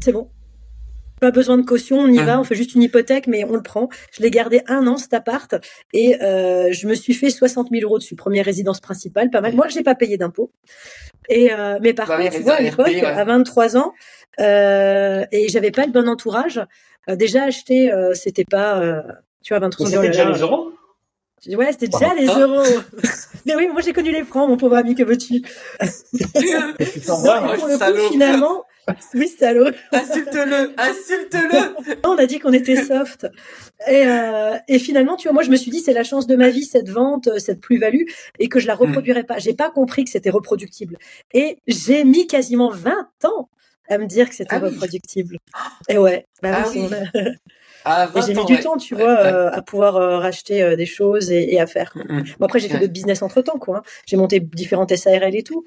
c'est 0.00 0.12
bon. 0.12 0.28
Pas 1.20 1.32
besoin 1.32 1.58
de 1.58 1.62
caution, 1.62 1.98
on 1.98 2.06
y 2.06 2.20
mmh. 2.20 2.22
va, 2.22 2.38
on 2.38 2.44
fait 2.44 2.54
juste 2.54 2.76
une 2.76 2.82
hypothèque, 2.82 3.26
mais 3.26 3.42
on 3.44 3.54
le 3.54 3.62
prend. 3.62 3.88
Je 4.12 4.22
l'ai 4.22 4.30
gardé 4.30 4.62
un 4.68 4.86
an 4.86 4.96
cet 4.96 5.14
appart 5.14 5.52
et 5.92 6.22
euh, 6.22 6.70
je 6.70 6.86
me 6.86 6.94
suis 6.94 7.12
fait 7.12 7.30
60 7.30 7.70
000 7.72 7.82
euros 7.82 7.98
dessus. 7.98 8.14
Première 8.14 8.44
résidence 8.44 8.80
principale, 8.80 9.28
pas 9.30 9.40
mal. 9.40 9.54
Moi, 9.54 9.66
j'ai 9.68 9.82
pas 9.82 9.96
payé 9.96 10.16
d'impôts. 10.16 10.52
Et 11.28 11.52
euh, 11.52 11.78
mais 11.82 11.92
par 11.92 12.06
bah 12.06 12.18
contre, 12.18 12.36
tu 12.36 12.42
vois, 12.42 12.54
à 12.54 12.60
l'époque, 12.60 13.02
à 13.02 13.24
23 13.24 13.76
ans, 13.76 13.92
euh, 14.40 15.24
et 15.32 15.48
j'avais 15.48 15.72
pas 15.72 15.86
le 15.86 15.92
bon 15.92 16.08
entourage. 16.08 16.60
Euh, 17.08 17.16
déjà 17.16 17.44
acheter, 17.44 17.92
euh, 17.92 18.14
c'était 18.14 18.44
pas, 18.44 18.80
euh, 18.80 19.02
tu 19.42 19.54
vois, 19.54 19.60
23 19.60 19.86
ans. 19.86 19.90
C'était 19.90 20.08
déjà 20.08 20.30
les 20.30 20.40
euros 20.40 20.67
Ouais, 21.46 21.72
c'était 21.72 21.88
déjà 21.88 22.14
les 22.14 22.26
euros. 22.26 22.62
Mais 23.46 23.56
oui, 23.56 23.68
moi 23.68 23.80
j'ai 23.80 23.92
connu 23.92 24.10
les 24.10 24.24
francs, 24.24 24.48
mon 24.48 24.56
pauvre 24.56 24.76
ami, 24.76 24.94
que 24.94 25.04
veux-tu? 25.04 25.42
Finalement, 28.10 28.64
oui, 29.14 29.28
salaud. 29.28 29.70
Insulte-le, 29.92 30.74
insulte-le. 30.78 31.96
On 32.04 32.16
a 32.16 32.26
dit 32.26 32.38
qu'on 32.38 32.52
était 32.52 32.82
soft. 32.82 33.26
Et, 33.86 34.06
euh, 34.06 34.56
et 34.66 34.78
finalement, 34.78 35.16
tu 35.16 35.28
vois, 35.28 35.34
moi 35.34 35.42
je 35.42 35.50
me 35.50 35.56
suis 35.56 35.70
dit 35.70 35.80
c'est 35.80 35.92
la 35.92 36.04
chance 36.04 36.26
de 36.26 36.36
ma 36.36 36.48
vie 36.48 36.64
cette 36.64 36.88
vente, 36.88 37.28
cette 37.38 37.60
plus-value, 37.60 38.04
et 38.38 38.48
que 38.48 38.58
je 38.58 38.66
la 38.66 38.74
hmm. 38.74 38.78
reproduirais 38.78 39.24
pas. 39.24 39.38
J'ai 39.38 39.54
pas 39.54 39.70
compris 39.70 40.04
que 40.04 40.10
c'était 40.10 40.30
reproductible. 40.30 40.98
Et 41.32 41.58
j'ai 41.66 42.04
mis 42.04 42.26
quasiment 42.26 42.70
20 42.70 43.08
ans 43.24 43.48
à 43.88 43.98
me 43.98 44.06
dire 44.06 44.28
que 44.28 44.34
c'était 44.34 44.56
ah 44.56 44.60
reproductible. 44.60 45.38
Et 45.88 45.98
ouais, 45.98 46.26
bah 46.42 46.62
ah 46.64 46.68
oui. 46.70 46.88
Ah, 47.84 48.08
j'ai 48.26 48.34
mis 48.34 48.44
du 48.44 48.58
temps, 48.58 48.76
tu 48.76 48.94
vois, 48.94 49.18
euh, 49.18 49.50
à 49.50 49.62
pouvoir 49.62 49.96
euh, 49.96 50.18
racheter 50.18 50.62
euh, 50.62 50.76
des 50.76 50.84
choses 50.84 51.30
et, 51.30 51.58
à 51.58 51.66
faire. 51.66 51.92
Mm, 51.94 52.18
mm. 52.18 52.24
Bon, 52.38 52.46
après, 52.46 52.58
j'ai 52.58 52.68
fait 52.68 52.78
d'autres 52.78 52.92
business 52.92 53.22
entre 53.22 53.40
temps, 53.40 53.58
quoi. 53.58 53.78
Hein. 53.78 53.82
J'ai 54.04 54.16
monté 54.16 54.40
différentes 54.40 54.94
SARL 54.94 55.34
et 55.34 55.42
tout. 55.42 55.64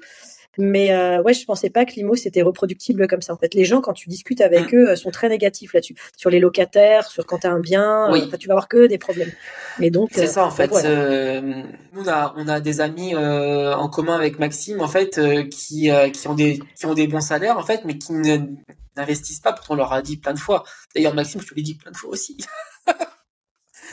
Mais 0.58 0.94
ouais, 1.20 1.34
je 1.34 1.44
pensais 1.44 1.70
pas 1.70 1.84
que 1.84 1.92
l'IMO 1.92 2.14
c'était 2.14 2.42
reproductible 2.42 3.06
comme 3.08 3.22
ça. 3.22 3.32
En 3.32 3.36
fait, 3.36 3.54
les 3.54 3.64
gens 3.64 3.80
quand 3.80 3.92
tu 3.92 4.08
discutes 4.08 4.40
avec 4.40 4.72
mm. 4.72 4.76
eux 4.76 4.96
sont 4.96 5.10
très 5.10 5.28
négatifs 5.28 5.72
là-dessus, 5.72 5.96
sur 6.16 6.30
les 6.30 6.40
locataires, 6.40 7.06
sur 7.06 7.24
quand 7.24 7.38
tu 7.38 7.46
as 7.46 7.52
un 7.52 7.60
bien. 7.60 8.10
Oui. 8.12 8.30
tu 8.38 8.48
vas 8.48 8.54
avoir 8.54 8.68
que 8.68 8.86
des 8.86 8.98
problèmes. 8.98 9.32
Mais 9.78 9.90
donc 9.90 10.10
c'est 10.12 10.26
ça 10.26 10.44
en 10.44 10.50
fait. 10.50 10.70
nous 10.70 12.02
on 12.02 12.08
a 12.08 12.34
on 12.36 12.48
a 12.48 12.60
des 12.60 12.80
amis 12.80 13.14
en 13.16 13.88
commun 13.88 14.16
avec 14.16 14.38
Maxime 14.38 14.80
en 14.80 14.88
fait 14.88 15.20
qui 15.48 15.90
qui 16.12 16.28
ont 16.28 16.34
des 16.34 16.60
qui 16.76 16.86
ont 16.86 16.94
des 16.94 17.06
bons 17.06 17.20
salaires 17.20 17.58
en 17.58 17.62
fait, 17.62 17.82
mais 17.84 17.98
qui 17.98 18.12
n'investissent 18.96 19.40
pas, 19.40 19.52
pourtant 19.52 19.74
on 19.74 19.76
leur 19.76 19.92
a 19.92 20.02
dit 20.02 20.16
plein 20.16 20.34
de 20.34 20.38
fois. 20.38 20.64
D'ailleurs, 20.94 21.14
Maxime, 21.14 21.40
je 21.40 21.48
te 21.48 21.54
l'ai 21.54 21.62
dit 21.62 21.74
plein 21.74 21.90
de 21.90 21.96
fois 21.96 22.10
aussi. 22.10 22.36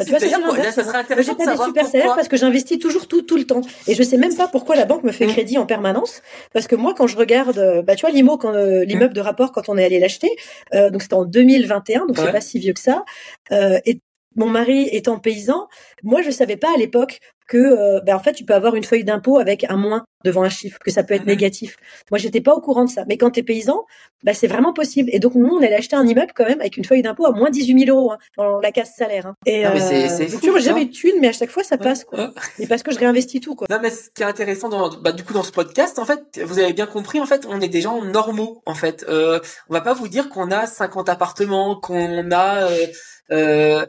Tu 0.03 0.09
vois, 0.09 0.19
ça 0.19 0.83
serait 0.83 0.97
intéressant 0.97 1.35
j'ai 1.37 1.45
pas 1.45 1.55
des 1.55 1.63
super 1.63 1.87
salaires 1.87 2.15
parce 2.15 2.27
que 2.27 2.37
j'investis 2.37 2.79
toujours 2.79 3.07
tout, 3.07 3.21
tout 3.21 3.37
le 3.37 3.45
temps. 3.45 3.61
Et 3.87 3.95
je 3.95 4.03
sais 4.03 4.17
même 4.17 4.35
pas 4.35 4.47
pourquoi 4.47 4.75
la 4.75 4.85
banque 4.85 5.03
me 5.03 5.11
fait 5.11 5.25
mm. 5.25 5.31
crédit 5.31 5.57
en 5.57 5.65
permanence. 5.65 6.21
Parce 6.53 6.67
que 6.67 6.75
moi, 6.75 6.93
quand 6.97 7.07
je 7.07 7.17
regarde, 7.17 7.57
euh, 7.57 7.81
bah, 7.81 7.95
tu 7.95 8.01
vois, 8.01 8.11
l'IMO, 8.11 8.37
quand, 8.37 8.53
euh, 8.53 8.83
l'immeuble 8.85 9.13
de 9.13 9.21
rapport, 9.21 9.51
quand 9.51 9.69
on 9.69 9.77
est 9.77 9.85
allé 9.85 9.99
l'acheter, 9.99 10.29
euh, 10.73 10.89
donc 10.89 11.01
c'était 11.01 11.15
en 11.15 11.25
2021, 11.25 12.05
donc 12.05 12.17
c'est 12.17 12.31
pas 12.31 12.41
si 12.41 12.59
vieux 12.59 12.73
que 12.73 12.79
ça. 12.79 13.03
Euh, 13.51 13.79
et 13.85 14.01
mon 14.35 14.47
mari 14.47 14.87
étant 14.91 15.19
paysan, 15.19 15.67
moi 16.03 16.21
je 16.21 16.31
savais 16.31 16.55
pas 16.55 16.73
à 16.73 16.77
l'époque 16.77 17.19
que 17.49 17.57
euh, 17.57 17.99
ben, 18.01 18.15
en 18.15 18.19
fait 18.19 18.33
tu 18.33 18.45
peux 18.45 18.53
avoir 18.53 18.75
une 18.75 18.85
feuille 18.85 19.03
d'impôt 19.03 19.39
avec 19.39 19.65
un 19.69 19.75
moins 19.75 20.05
devant 20.23 20.43
un 20.43 20.49
chiffre, 20.49 20.77
que 20.79 20.91
ça 20.91 21.03
peut 21.03 21.13
être 21.15 21.25
négatif. 21.25 21.77
Moi 22.11 22.19
j'étais 22.19 22.41
pas 22.41 22.53
au 22.53 22.61
courant 22.61 22.85
de 22.85 22.89
ça. 22.89 23.03
Mais 23.07 23.17
quand 23.17 23.31
tu 23.31 23.39
es 23.39 23.43
paysan, 23.43 23.85
ben, 24.23 24.35
c'est 24.35 24.47
vraiment 24.47 24.71
possible. 24.71 25.09
Et 25.11 25.19
donc 25.19 25.35
nous 25.35 25.47
on 25.47 25.57
allait 25.57 25.75
acheter 25.75 25.95
un 25.95 26.05
immeuble 26.05 26.31
quand 26.35 26.45
même 26.45 26.61
avec 26.61 26.77
une 26.77 26.85
feuille 26.85 27.01
d'impôt 27.01 27.25
à 27.25 27.31
moins 27.31 27.49
18 27.49 27.85
000 27.85 27.97
euros 27.97 28.11
hein, 28.11 28.17
dans 28.37 28.59
la 28.59 28.71
case 28.71 28.91
salaire. 28.95 29.25
Hein. 29.25 29.35
Et 29.45 29.63
non, 29.63 29.71
mais 29.73 29.79
c'est, 29.79 30.23
euh, 30.23 30.27
c'est 30.41 30.59
jamais 30.61 30.85
de 30.85 30.91
thunes, 30.91 31.19
mais 31.19 31.29
à 31.29 31.33
chaque 31.33 31.49
fois 31.49 31.63
ça 31.63 31.77
passe 31.77 32.05
quoi. 32.05 32.31
Et 32.59 32.67
parce 32.67 32.83
que 32.83 32.93
je 32.93 32.99
réinvestis 32.99 33.41
tout 33.41 33.55
quoi. 33.55 33.67
Non 33.69 33.79
mais 33.81 33.89
ce 33.89 34.11
qui 34.11 34.21
est 34.21 34.25
intéressant 34.25 34.69
dans, 34.69 34.89
bah, 35.01 35.11
du 35.11 35.23
coup 35.23 35.33
dans 35.33 35.43
ce 35.43 35.51
podcast 35.51 35.97
en 35.97 36.05
fait, 36.05 36.39
vous 36.43 36.59
avez 36.59 36.73
bien 36.73 36.85
compris 36.85 37.19
en 37.19 37.25
fait, 37.25 37.47
on 37.49 37.59
est 37.61 37.67
des 37.67 37.81
gens 37.81 38.03
normaux 38.03 38.61
en 38.67 38.75
fait. 38.75 39.05
Euh, 39.09 39.39
on 39.69 39.73
va 39.73 39.81
pas 39.81 39.93
vous 39.93 40.07
dire 40.07 40.29
qu'on 40.29 40.51
a 40.51 40.67
50 40.67 41.09
appartements, 41.09 41.79
qu'on 41.79 42.31
a 42.31 42.69
euh, 42.69 42.85
euh 43.31 43.85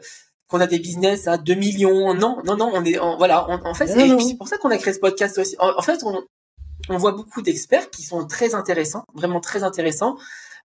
qu'on 0.51 0.59
a 0.59 0.67
des 0.67 0.79
business 0.79 1.27
à 1.27 1.37
2 1.37 1.53
millions. 1.55 2.13
Non, 2.13 2.37
non, 2.45 2.57
non, 2.57 2.69
on 2.73 2.83
est, 2.83 2.97
voilà, 3.17 3.49
en 3.49 3.73
fait, 3.73 3.87
c'est 3.87 4.37
pour 4.37 4.47
ça 4.47 4.57
qu'on 4.57 4.69
a 4.69 4.77
créé 4.77 4.93
ce 4.93 4.99
podcast 4.99 5.37
aussi. 5.37 5.55
En, 5.59 5.81
fait, 5.81 6.03
on, 6.03 6.21
on 6.89 6.97
voit 6.97 7.13
beaucoup 7.13 7.41
d'experts 7.41 7.89
qui 7.89 8.03
sont 8.03 8.27
très 8.27 8.53
intéressants, 8.53 9.05
vraiment 9.15 9.39
très 9.39 9.63
intéressants, 9.63 10.17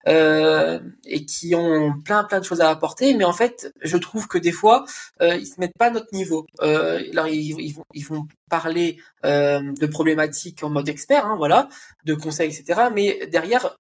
euh, 0.08 0.80
et 1.06 1.26
qui 1.26 1.54
ont 1.54 1.94
plein, 2.02 2.24
plein 2.24 2.40
de 2.40 2.46
choses 2.46 2.62
à 2.62 2.70
apporter. 2.70 3.14
Mais 3.14 3.26
en 3.26 3.34
fait, 3.34 3.74
je 3.82 3.98
trouve 3.98 4.28
que 4.28 4.38
des 4.38 4.54
fois, 4.54 4.86
euh, 5.22 5.36
ils 5.36 5.48
se 5.48 5.60
mettent 5.60 5.78
pas 5.78 5.88
à 5.88 5.92
notre 5.92 6.14
niveau. 6.14 6.46
Euh, 6.62 7.02
alors, 7.12 7.28
ils, 7.28 7.60
ils, 7.60 7.74
vont, 7.74 7.86
ils 7.94 8.06
vont 8.06 8.26
parler 8.50 8.98
euh, 9.26 9.62
de 9.74 9.86
problématiques 9.86 10.64
en 10.64 10.70
mode 10.70 10.88
expert, 10.88 11.26
hein, 11.26 11.36
voilà, 11.38 11.68
de 12.06 12.14
conseils, 12.14 12.50
etc. 12.58 12.88
Mais 12.94 13.28
derrière, 13.28 13.76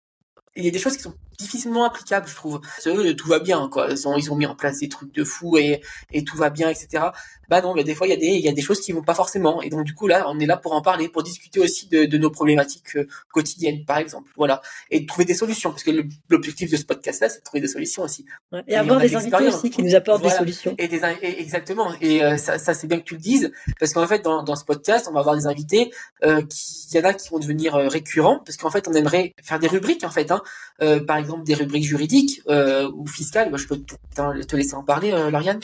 il 0.56 0.66
y 0.66 0.68
a 0.68 0.72
des 0.72 0.80
choses 0.80 0.98
qui 0.98 1.04
sont 1.04 1.16
difficilement 1.39 1.84
applicables, 1.84 2.28
je 2.28 2.36
trouve. 2.36 2.62
Eux, 2.86 3.16
tout 3.16 3.28
va 3.28 3.39
bien, 3.39 3.68
quoi. 3.70 3.88
Ils 3.89 4.08
ont, 4.08 4.16
ils 4.18 4.32
ont 4.32 4.36
mis 4.36 4.46
en 4.46 4.56
place 4.56 4.80
des 4.80 4.89
trucs 4.89 5.13
de 5.13 5.24
fou 5.24 5.58
et, 5.58 5.82
et 6.12 6.24
tout 6.24 6.38
va 6.38 6.50
bien, 6.50 6.70
etc. 6.70 7.06
Bah 7.50 7.62
non, 7.62 7.74
mais 7.74 7.84
des 7.84 7.96
fois, 7.96 8.08
il 8.08 8.12
y 8.12 8.13
a 8.13 8.18
des, 8.18 8.28
il 8.28 8.44
y 8.44 8.48
a 8.48 8.54
des 8.54 8.62
choses 8.62 8.80
qui 8.80 8.92
vont 8.92 9.02
pas 9.02 9.13
forcément. 9.13 9.62
Et 9.62 9.70
donc, 9.70 9.84
du 9.84 9.94
coup, 9.94 10.08
là, 10.08 10.26
on 10.28 10.39
est 10.39 10.46
là 10.46 10.58
pour 10.58 10.74
en 10.74 10.82
parler, 10.82 11.10
pour 11.10 11.24
discuter 11.24 11.60
aussi 11.60 11.88
de, 11.88 12.06
de 12.06 12.18
nos 12.18 12.30
problématiques 12.30 12.96
euh, 12.96 13.08
quotidiennes, 13.32 13.84
par 13.86 13.98
exemple. 13.98 14.32
Voilà. 14.38 14.62
Et 14.92 15.02
de 15.02 15.06
trouver 15.06 15.26
des 15.26 15.34
solutions. 15.34 15.72
Parce 15.72 15.84
que 15.84 15.92
l'objectif 16.30 16.72
de 16.72 16.78
ce 16.78 16.86
podcast-là, 16.86 17.30
c'est 17.30 17.39
de 17.39 17.44
trouver 17.44 17.62
des 17.62 17.68
solutions 17.68 18.04
aussi. 18.04 18.26
et, 18.68 18.76
avoir 18.76 19.00
des 19.00 19.16
invités 19.16 19.48
aussi 19.48 19.70
qui 19.70 19.84
nous 19.84 19.96
apportent 19.96 20.24
des 20.24 20.30
solutions. 20.30 20.76
Et 20.78 20.88
des, 20.88 21.02
exactement. 21.22 21.92
Et 22.00 22.24
euh, 22.24 22.38
ça, 22.38 22.60
ça 22.60 22.74
c'est 22.74 22.88
bien 22.88 23.00
que 23.00 23.06
tu 23.06 23.16
le 23.16 23.22
dises. 23.22 23.52
Parce 23.80 23.94
qu'en 23.94 24.08
fait, 24.08 24.20
dans, 24.20 24.44
dans 24.44 24.56
ce 24.56 24.66
podcast, 24.66 25.08
on 25.10 25.13
va 25.13 25.20
avoir 25.20 25.36
des 25.36 25.48
invités, 25.48 25.92
euh, 26.24 26.42
qui, 26.44 26.88
il 26.92 26.98
y 26.98 27.02
en 27.02 27.04
a 27.06 27.13
qui 27.13 27.30
vont 27.30 27.39
devenir 27.39 27.76
euh, 27.76 27.88
récurrents. 27.88 28.39
Parce 28.46 28.58
qu'en 28.58 28.70
fait, 28.70 28.88
on 28.88 28.94
aimerait 28.94 29.34
faire 29.44 29.60
des 29.60 29.68
rubriques, 29.68 30.04
en 30.04 30.12
fait, 30.12 30.32
hein. 30.32 30.43
Euh, 30.82 31.00
par 31.00 31.18
exemple 31.18 31.44
des 31.44 31.54
rubriques 31.54 31.84
juridiques 31.84 32.42
euh, 32.50 32.90
ou 32.96 33.06
fiscales. 33.08 33.52
Bah, 33.52 33.58
je 33.58 33.68
peux 33.68 33.78
te, 33.78 34.56
laisser 34.56 34.74
en 34.74 34.84
parler, 34.84 35.12
euh, 35.12 35.30
Lauriane. 35.30 35.60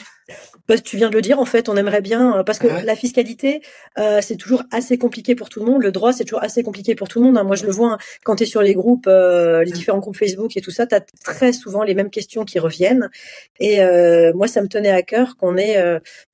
Que 0.68 0.74
tu 0.74 0.96
viens 0.96 1.10
de 1.10 1.14
le 1.14 1.20
dire, 1.20 1.40
en 1.40 1.44
fait, 1.44 1.68
on 1.68 1.76
aimerait 1.76 2.00
bien, 2.00 2.44
parce 2.46 2.60
que 2.60 2.68
la 2.68 2.94
fiscalité, 2.94 3.62
c'est 4.20 4.36
toujours 4.36 4.62
assez 4.70 4.96
compliqué 4.96 5.34
pour 5.34 5.48
tout 5.48 5.58
le 5.58 5.66
monde. 5.66 5.82
Le 5.82 5.90
droit, 5.90 6.12
c'est 6.12 6.22
toujours 6.22 6.44
assez 6.44 6.62
compliqué 6.62 6.94
pour 6.94 7.08
tout 7.08 7.18
le 7.18 7.26
monde. 7.26 7.36
Hein. 7.36 7.42
Moi, 7.42 7.56
je 7.56 7.66
le 7.66 7.72
vois 7.72 7.94
hein, 7.94 7.98
quand 8.22 8.36
tu 8.36 8.44
es 8.44 8.46
sur 8.46 8.62
les 8.62 8.74
groupes, 8.74 9.08
les 9.08 9.72
différents 9.72 9.98
groupes 9.98 10.16
Facebook 10.16 10.56
et 10.56 10.60
tout 10.60 10.70
ça, 10.70 10.86
tu 10.86 10.94
as 10.94 11.00
très 11.24 11.52
souvent 11.52 11.82
les 11.82 11.94
mêmes 11.94 12.10
questions 12.10 12.44
qui 12.44 12.60
reviennent. 12.60 13.10
Et 13.58 13.80
moi, 14.34 14.46
ça 14.46 14.62
me 14.62 14.68
tenait 14.68 14.92
à 14.92 15.02
cœur 15.02 15.36
qu'on 15.36 15.56
ait, 15.56 15.82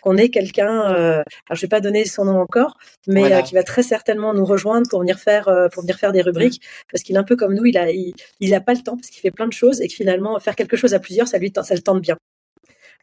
qu'on 0.03 0.19
ait 0.19 0.29
quelqu'un, 0.29 0.83
alors 0.83 1.25
je 1.53 1.61
vais 1.63 1.69
pas 1.69 1.81
donner 1.81 2.05
son 2.05 2.27
nom 2.27 2.39
encore, 2.39 2.77
mais 3.07 3.43
qui 3.45 3.55
va 3.55 3.63
très 3.63 3.83
certainement 3.83 4.35
nous 4.35 4.45
rejoindre 4.45 4.87
pour 4.91 5.01
venir 5.01 5.19
faire, 5.19 5.45
pour 5.73 5.81
venir 5.85 5.97
faire 5.97 6.13
des 6.13 6.21
rubriques, 6.21 6.61
parce 6.93 7.03
qu'il 7.03 7.17
est 7.17 7.19
un 7.19 7.25
peu 7.25 7.37
comme 7.37 7.55
nous, 7.55 7.65
il 7.65 7.79
a, 7.79 7.91
il, 7.91 8.15
a 8.55 8.61
pas 8.61 8.75
le 8.75 8.81
temps 8.81 8.96
parce 8.96 9.09
qu'il 9.09 9.20
fait 9.20 9.31
plein 9.31 9.46
de 9.46 9.53
choses 9.53 9.81
et 9.81 9.88
que 9.88 9.94
finalement, 9.94 10.38
faire 10.40 10.57
quelque 10.57 10.77
chose 10.77 10.94
à 10.94 10.99
plusieurs, 10.99 11.29
ça 11.29 11.38
lui, 11.38 11.53
ça 11.55 11.75
le 11.75 11.83
tente 11.83 12.01
bien. 12.01 12.16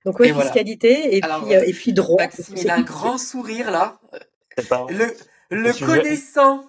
Donc 0.05 0.19
oui, 0.19 0.33
fiscalité 0.33 1.15
et, 1.15 1.21
puis, 1.21 1.55
euh, 1.55 1.63
et 1.65 1.73
puis 1.73 1.93
droit. 1.93 2.21
Maxime, 2.21 2.55
il 2.57 2.69
a 2.69 2.75
un 2.75 2.81
grand 2.81 3.17
sourire 3.17 3.71
là. 3.71 3.99
Le, 4.89 5.07
le 5.49 5.85
connaissant, 5.85 6.65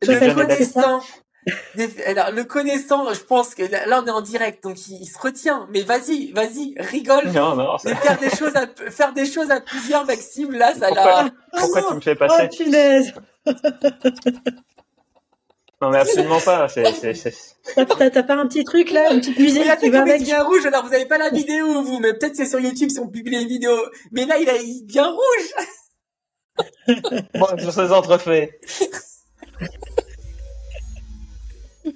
le 0.00 0.34
connaissant, 0.34 1.00
alors, 2.06 2.30
le 2.30 2.44
connaissant, 2.44 3.12
je 3.12 3.20
pense 3.20 3.54
que 3.54 3.62
là, 3.64 4.00
on 4.02 4.06
est 4.06 4.10
en 4.10 4.20
direct, 4.20 4.62
donc 4.62 4.76
il, 4.88 5.04
se 5.06 5.18
retient. 5.18 5.66
Mais 5.72 5.82
vas-y, 5.82 6.30
vas-y, 6.32 6.74
rigole. 6.78 7.30
Non, 7.32 7.56
non. 7.56 7.78
Ça... 7.78 7.96
faire 7.96 8.18
des 8.18 8.30
choses 8.30 8.54
à 8.54 8.66
faire 8.90 9.12
des 9.12 9.26
choses 9.26 9.50
à 9.50 9.60
plusieurs, 9.60 10.06
Maxime. 10.06 10.52
Là, 10.52 10.72
ça 10.74 10.90
l'a. 10.90 11.30
Pourquoi, 11.52 11.82
tu 11.88 11.94
me 11.94 12.00
fais 12.00 12.14
passer? 12.14 12.48
Oh, 13.44 13.52
Non, 15.82 15.90
mais 15.90 15.98
absolument 15.98 16.40
pas. 16.40 16.68
T'as 17.74 18.22
pas 18.22 18.34
un 18.36 18.46
petit 18.46 18.62
truc 18.62 18.92
là, 18.92 19.12
une 19.12 19.18
petite 19.18 19.36
musique 19.36 19.76
qui 19.80 19.90
va 19.90 20.02
avec 20.02 20.22
bien 20.22 20.44
rouge. 20.44 20.64
Alors 20.64 20.86
vous 20.86 20.94
avez 20.94 21.06
pas 21.06 21.18
la 21.18 21.30
vidéo 21.30 21.82
vous, 21.82 21.98
mais 21.98 22.12
peut-être 22.14 22.36
c'est 22.36 22.46
sur 22.46 22.60
YouTube 22.60 22.88
si 22.88 23.00
on 23.00 23.08
publie 23.08 23.36
les 23.36 23.44
vidéos. 23.44 23.84
Mais 24.12 24.24
là 24.24 24.38
il 24.38 24.48
a 24.48 24.54
bien 24.84 25.10
rouge. 25.10 25.66
bon, 27.34 27.46
sur 27.58 27.72
ces 27.72 27.90
entrefaits. 27.92 28.60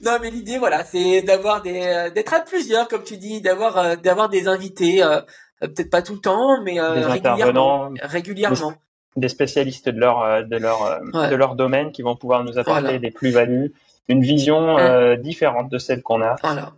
non 0.02 0.18
mais 0.20 0.30
l'idée 0.32 0.58
voilà, 0.58 0.84
c'est 0.84 1.22
d'avoir 1.22 1.62
des 1.62 1.82
euh, 1.82 2.10
d'être 2.10 2.34
à 2.34 2.40
plusieurs 2.40 2.88
comme 2.88 3.04
tu 3.04 3.18
dis, 3.18 3.40
d'avoir 3.40 3.78
euh, 3.78 3.94
d'avoir 3.94 4.28
des 4.28 4.48
invités, 4.48 5.00
euh, 5.04 5.20
peut-être 5.60 5.90
pas 5.90 6.02
tout 6.02 6.14
le 6.14 6.20
temps, 6.20 6.60
mais 6.64 6.80
régulièrement. 6.80 7.92
Régulièrement 8.02 8.74
des 9.16 9.28
spécialistes 9.28 9.88
de 9.88 9.98
leur 9.98 10.22
euh, 10.22 10.42
de 10.42 10.56
leur 10.56 10.82
euh, 10.82 11.28
de 11.28 11.34
leur 11.34 11.54
domaine 11.54 11.92
qui 11.92 12.02
vont 12.02 12.16
pouvoir 12.16 12.44
nous 12.44 12.58
apporter 12.58 12.98
des 12.98 13.10
plus-values, 13.10 13.72
une 14.08 14.22
vision 14.22 14.78
euh, 14.78 15.16
différente 15.16 15.70
de 15.70 15.78
celle 15.78 16.02
qu'on 16.02 16.22
a, 16.22 16.36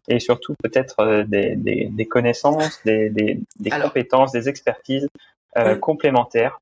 et 0.08 0.20
surtout 0.20 0.54
peut-être 0.62 1.24
des, 1.26 1.56
des, 1.56 1.88
des, 1.90 2.06
connaissances, 2.06 2.80
des, 2.84 3.10
des, 3.10 3.40
des 3.58 3.70
compétences, 3.70 4.32
des 4.32 4.48
expertises 4.48 5.08
complémentaires 5.80 6.60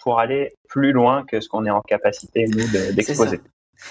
pour 0.00 0.20
aller 0.20 0.52
plus 0.68 0.92
loin 0.92 1.24
que 1.24 1.40
ce 1.40 1.48
qu'on 1.48 1.64
est 1.64 1.70
en 1.70 1.80
capacité 1.80 2.46
nous 2.46 2.66
d'exposer. 2.92 3.40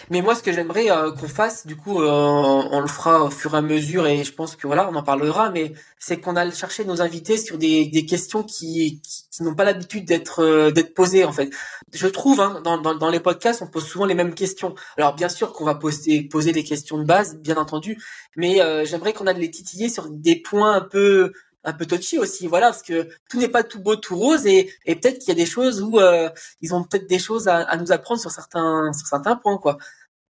Mais 0.09 0.21
moi, 0.21 0.35
ce 0.35 0.43
que 0.43 0.51
j'aimerais 0.51 0.91
euh, 0.91 1.11
qu'on 1.11 1.27
fasse, 1.27 1.65
du 1.65 1.75
coup, 1.75 2.01
euh, 2.01 2.07
on 2.09 2.79
le 2.79 2.87
fera 2.87 3.23
au 3.23 3.29
fur 3.29 3.53
et 3.53 3.57
à 3.57 3.61
mesure, 3.61 4.07
et 4.07 4.23
je 4.23 4.33
pense 4.33 4.55
que 4.55 4.67
voilà, 4.67 4.89
on 4.89 4.95
en 4.95 5.03
parlera. 5.03 5.49
Mais 5.51 5.73
c'est 5.99 6.19
qu'on 6.19 6.35
a 6.35 6.49
cherché 6.51 6.85
nos 6.85 7.01
invités 7.01 7.37
sur 7.37 7.57
des, 7.57 7.85
des 7.85 8.05
questions 8.05 8.43
qui, 8.43 9.01
qui, 9.01 9.43
n'ont 9.43 9.55
pas 9.55 9.63
l'habitude 9.63 10.05
d'être 10.05 10.43
euh, 10.43 10.71
d'être 10.71 10.93
posées. 10.93 11.25
En 11.25 11.31
fait, 11.31 11.49
je 11.93 12.07
trouve 12.07 12.41
hein, 12.41 12.61
dans, 12.63 12.77
dans, 12.77 12.95
dans, 12.95 13.09
les 13.09 13.19
podcasts, 13.19 13.61
on 13.61 13.67
pose 13.67 13.85
souvent 13.85 14.05
les 14.05 14.15
mêmes 14.15 14.33
questions. 14.33 14.75
Alors 14.97 15.15
bien 15.15 15.29
sûr 15.29 15.53
qu'on 15.53 15.65
va 15.65 15.75
poser 15.75 16.23
poser 16.23 16.51
des 16.51 16.63
questions 16.63 16.97
de 16.97 17.03
base, 17.03 17.37
bien 17.37 17.57
entendu, 17.57 17.97
mais 18.35 18.59
j'aimerais 18.85 19.13
qu'on 19.13 19.27
a 19.27 19.33
de 19.33 19.39
les 19.39 19.51
titiller 19.51 19.89
sur 19.89 20.09
des 20.09 20.35
points 20.35 20.73
un 20.73 20.81
peu 20.81 21.33
un 21.63 21.73
peu 21.73 21.85
touchy 21.85 22.17
aussi, 22.17 22.47
voilà, 22.47 22.67
parce 22.67 22.81
que 22.81 23.07
tout 23.29 23.39
n'est 23.39 23.47
pas 23.47 23.63
tout 23.63 23.79
beau, 23.79 23.95
tout 23.95 24.17
rose, 24.17 24.45
et, 24.45 24.71
et 24.85 24.95
peut-être 24.95 25.19
qu'il 25.19 25.29
y 25.29 25.31
a 25.31 25.35
des 25.35 25.45
choses 25.45 25.81
où 25.81 25.99
euh, 25.99 26.29
ils 26.61 26.73
ont 26.73 26.83
peut-être 26.83 27.07
des 27.07 27.19
choses 27.19 27.47
à, 27.47 27.57
à, 27.57 27.77
nous 27.77 27.91
apprendre 27.91 28.19
sur 28.19 28.31
certains 28.31 28.91
sur 28.93 29.07
certains 29.07 29.35
points, 29.35 29.57
quoi. 29.57 29.77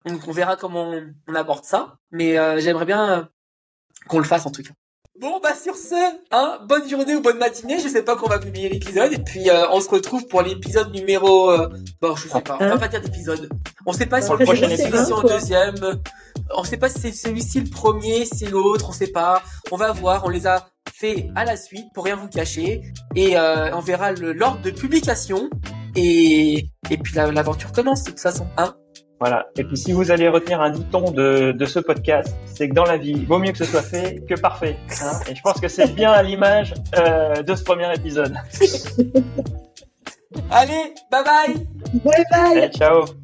Donc 0.06 0.28
on 0.28 0.32
verra 0.32 0.56
comment 0.56 0.94
on, 1.28 1.36
aborde 1.36 1.64
ça, 1.64 1.98
mais 2.12 2.38
euh, 2.38 2.60
j'aimerais 2.60 2.86
bien 2.86 3.10
euh, 3.10 3.24
qu'on 4.08 4.18
le 4.18 4.26
fasse 4.26 4.46
en 4.48 4.52
tout 4.52 4.64
cas. 4.64 4.72
Bon 5.20 5.40
bah 5.40 5.54
sur 5.54 5.76
ce, 5.76 5.94
hein, 6.32 6.60
bonne 6.68 6.90
journée 6.90 7.16
ou 7.16 7.22
bonne 7.22 7.38
matinée, 7.38 7.80
je 7.80 7.88
sais 7.88 8.02
pas 8.02 8.16
quand 8.16 8.26
on 8.26 8.30
va 8.30 8.40
publier 8.40 8.70
l'épisode, 8.70 9.14
et 9.14 9.20
puis 9.20 9.50
on 9.70 9.80
se 9.80 9.90
retrouve 9.90 10.26
pour 10.26 10.42
l'épisode 10.42 10.92
numéro, 10.92 11.52
bon 12.02 12.16
je 12.16 12.28
sais 12.28 12.42
pas, 12.42 12.58
on 12.60 12.68
va 12.70 12.80
pas 12.80 12.88
dire 12.88 13.02
d'épisode, 13.02 13.48
on 13.86 13.94
sait 13.94 14.08
pas 14.08 14.22
si 14.22 14.32
le 14.32 14.38
prochain 14.40 14.70
épisode 14.70 15.06
c'est 15.06 15.14
en 15.14 15.22
deuxième, 15.22 15.76
on 16.56 16.64
sait 16.64 16.78
pas 16.78 16.90
si 16.90 17.00
c'est 17.00 17.12
celui-ci 17.12 17.60
le 17.60 17.70
premier, 17.70 18.26
si 18.26 18.38
c'est 18.38 18.50
l'autre, 18.50 18.90
on 18.90 18.94
sait 18.94 19.12
pas, 19.12 19.44
on 19.70 19.76
va 19.76 19.92
voir, 19.92 20.26
on 20.26 20.30
les 20.30 20.48
a 20.48 20.72
fait 21.02 21.30
à 21.36 21.46
la 21.46 21.58
suite 21.58 21.88
pour 21.94 22.06
rien 22.06 22.16
vous 22.16 22.28
cacher 22.28 22.82
et 23.16 23.36
euh, 23.36 23.76
on 23.76 23.80
verra 23.80 24.12
l'ordre 24.12 24.62
de 24.62 24.70
publication 24.70 25.50
et, 25.96 26.68
et 26.90 26.98
puis 26.98 27.16
l'aventure 27.16 27.72
commence 27.72 28.04
de 28.04 28.12
toute 28.12 28.20
façon. 28.20 28.48
Hein 28.58 28.76
voilà. 29.20 29.48
Et 29.58 29.64
puis 29.64 29.78
si 29.78 29.92
vous 29.94 30.12
allez 30.12 30.28
retenir 30.28 30.62
un 30.62 30.70
dicton 30.70 31.12
de, 31.12 31.52
de 31.52 31.66
ce 31.66 31.80
podcast, 31.80 32.36
c'est 32.46 32.70
que 32.70 32.74
dans 32.74 32.86
la 32.86 32.98
vie, 32.98 33.26
vaut 33.26 33.40
mieux 33.40 33.52
que 33.52 33.58
ce 33.58 33.66
soit 33.66 33.82
fait 33.82 34.24
que 34.28 34.40
parfait. 34.40 34.78
Hein 35.02 35.20
et 35.30 35.36
je 35.36 35.42
pense 35.42 35.60
que 35.60 35.68
c'est 35.68 35.94
bien 35.94 36.12
à 36.12 36.24
l'image 36.24 36.74
euh, 36.98 37.42
de 37.42 37.56
ce 37.56 37.64
premier 37.64 37.94
épisode. 37.94 38.36
allez, 40.52 40.94
bye 41.12 41.24
bye. 41.24 41.68
Bye 42.04 42.26
bye. 42.32 42.72
ciao. 42.72 43.21